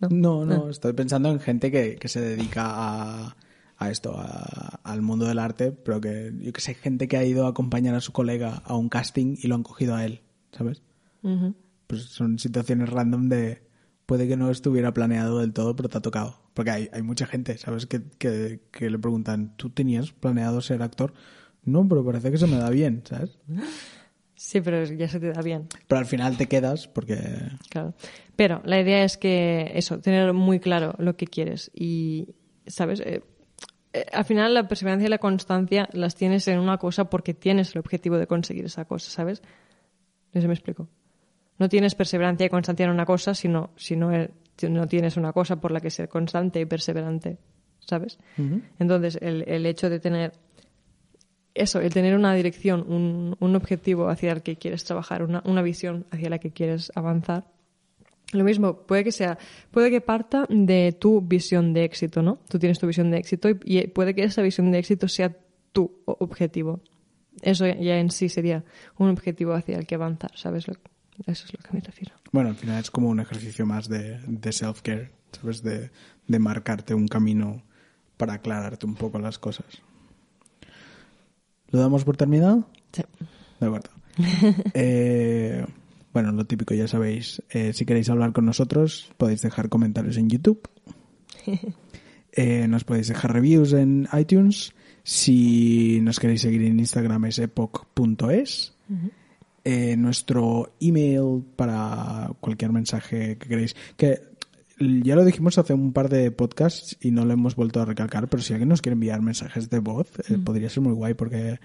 [0.00, 0.08] no.
[0.10, 3.36] No, no, estoy pensando en gente que, que se dedica a,
[3.78, 7.24] a esto, a- al mundo del arte, pero que yo que sé, gente que ha
[7.24, 10.20] ido a acompañar a su colega a un casting y lo han cogido a él,
[10.52, 10.82] ¿sabes?
[11.86, 13.62] Pues son situaciones random de
[14.06, 16.40] puede que no estuviera planeado del todo, pero te ha tocado.
[16.54, 17.86] Porque hay, hay mucha gente, ¿sabes?
[17.86, 21.12] Que, que, que le preguntan, ¿tú tenías planeado ser actor?
[21.64, 23.38] No, pero parece que se me da bien, ¿sabes?
[24.38, 25.66] Sí, pero ya se te da bien.
[25.88, 27.18] Pero al final te quedas porque...
[27.70, 27.94] Claro.
[28.36, 33.00] Pero la idea es que eso, tener muy claro lo que quieres y, ¿sabes?
[33.00, 33.20] Eh,
[33.92, 37.74] eh, al final la perseverancia y la constancia las tienes en una cosa porque tienes
[37.74, 39.42] el objetivo de conseguir esa cosa, ¿sabes?
[40.32, 40.88] No sé me explico.
[41.58, 44.12] No tienes perseverancia y constancia en una cosa si no, si no,
[44.56, 47.38] si no tienes una cosa por la que ser constante y perseverante,
[47.80, 48.20] ¿sabes?
[48.78, 50.32] Entonces, el, el hecho de tener
[51.60, 55.62] eso, el tener una dirección, un, un objetivo hacia el que quieres trabajar, una, una
[55.62, 57.44] visión hacia la que quieres avanzar.
[58.32, 59.38] Lo mismo, puede que sea,
[59.70, 62.40] puede que parta de tu visión de éxito, ¿no?
[62.48, 65.34] Tú tienes tu visión de éxito y, puede que esa visión de éxito sea
[65.72, 66.80] tu objetivo.
[67.40, 68.64] Eso ya en sí sería
[68.98, 70.68] un objetivo hacia el que avanzar, ¿sabes?
[70.68, 70.74] Lo-
[71.26, 72.14] Eso es lo que me refiero.
[72.32, 75.62] Bueno, al final es como un ejercicio más de, de self-care, ¿sabes?
[75.62, 75.90] De,
[76.26, 77.62] de marcarte un camino
[78.18, 79.66] para aclararte un poco las cosas.
[81.70, 82.68] ¿Lo damos por terminado?
[82.92, 83.02] Sí.
[83.60, 83.90] De acuerdo.
[84.74, 85.64] Eh,
[86.12, 87.42] bueno, lo típico ya sabéis.
[87.50, 90.68] Eh, si queréis hablar con nosotros, podéis dejar comentarios en YouTube.
[92.32, 94.72] Eh, nos podéis dejar reviews en iTunes.
[95.02, 98.74] Si nos queréis seguir en Instagram es epoch.es.
[99.64, 103.74] Eh, nuestro email para cualquier mensaje que queréis.
[103.96, 104.20] Que
[104.78, 108.28] ya lo dijimos hace un par de podcasts y no lo hemos vuelto a recalcar,
[108.28, 111.58] pero si alguien nos quiere enviar mensajes de voz, eh, podría ser muy guay porque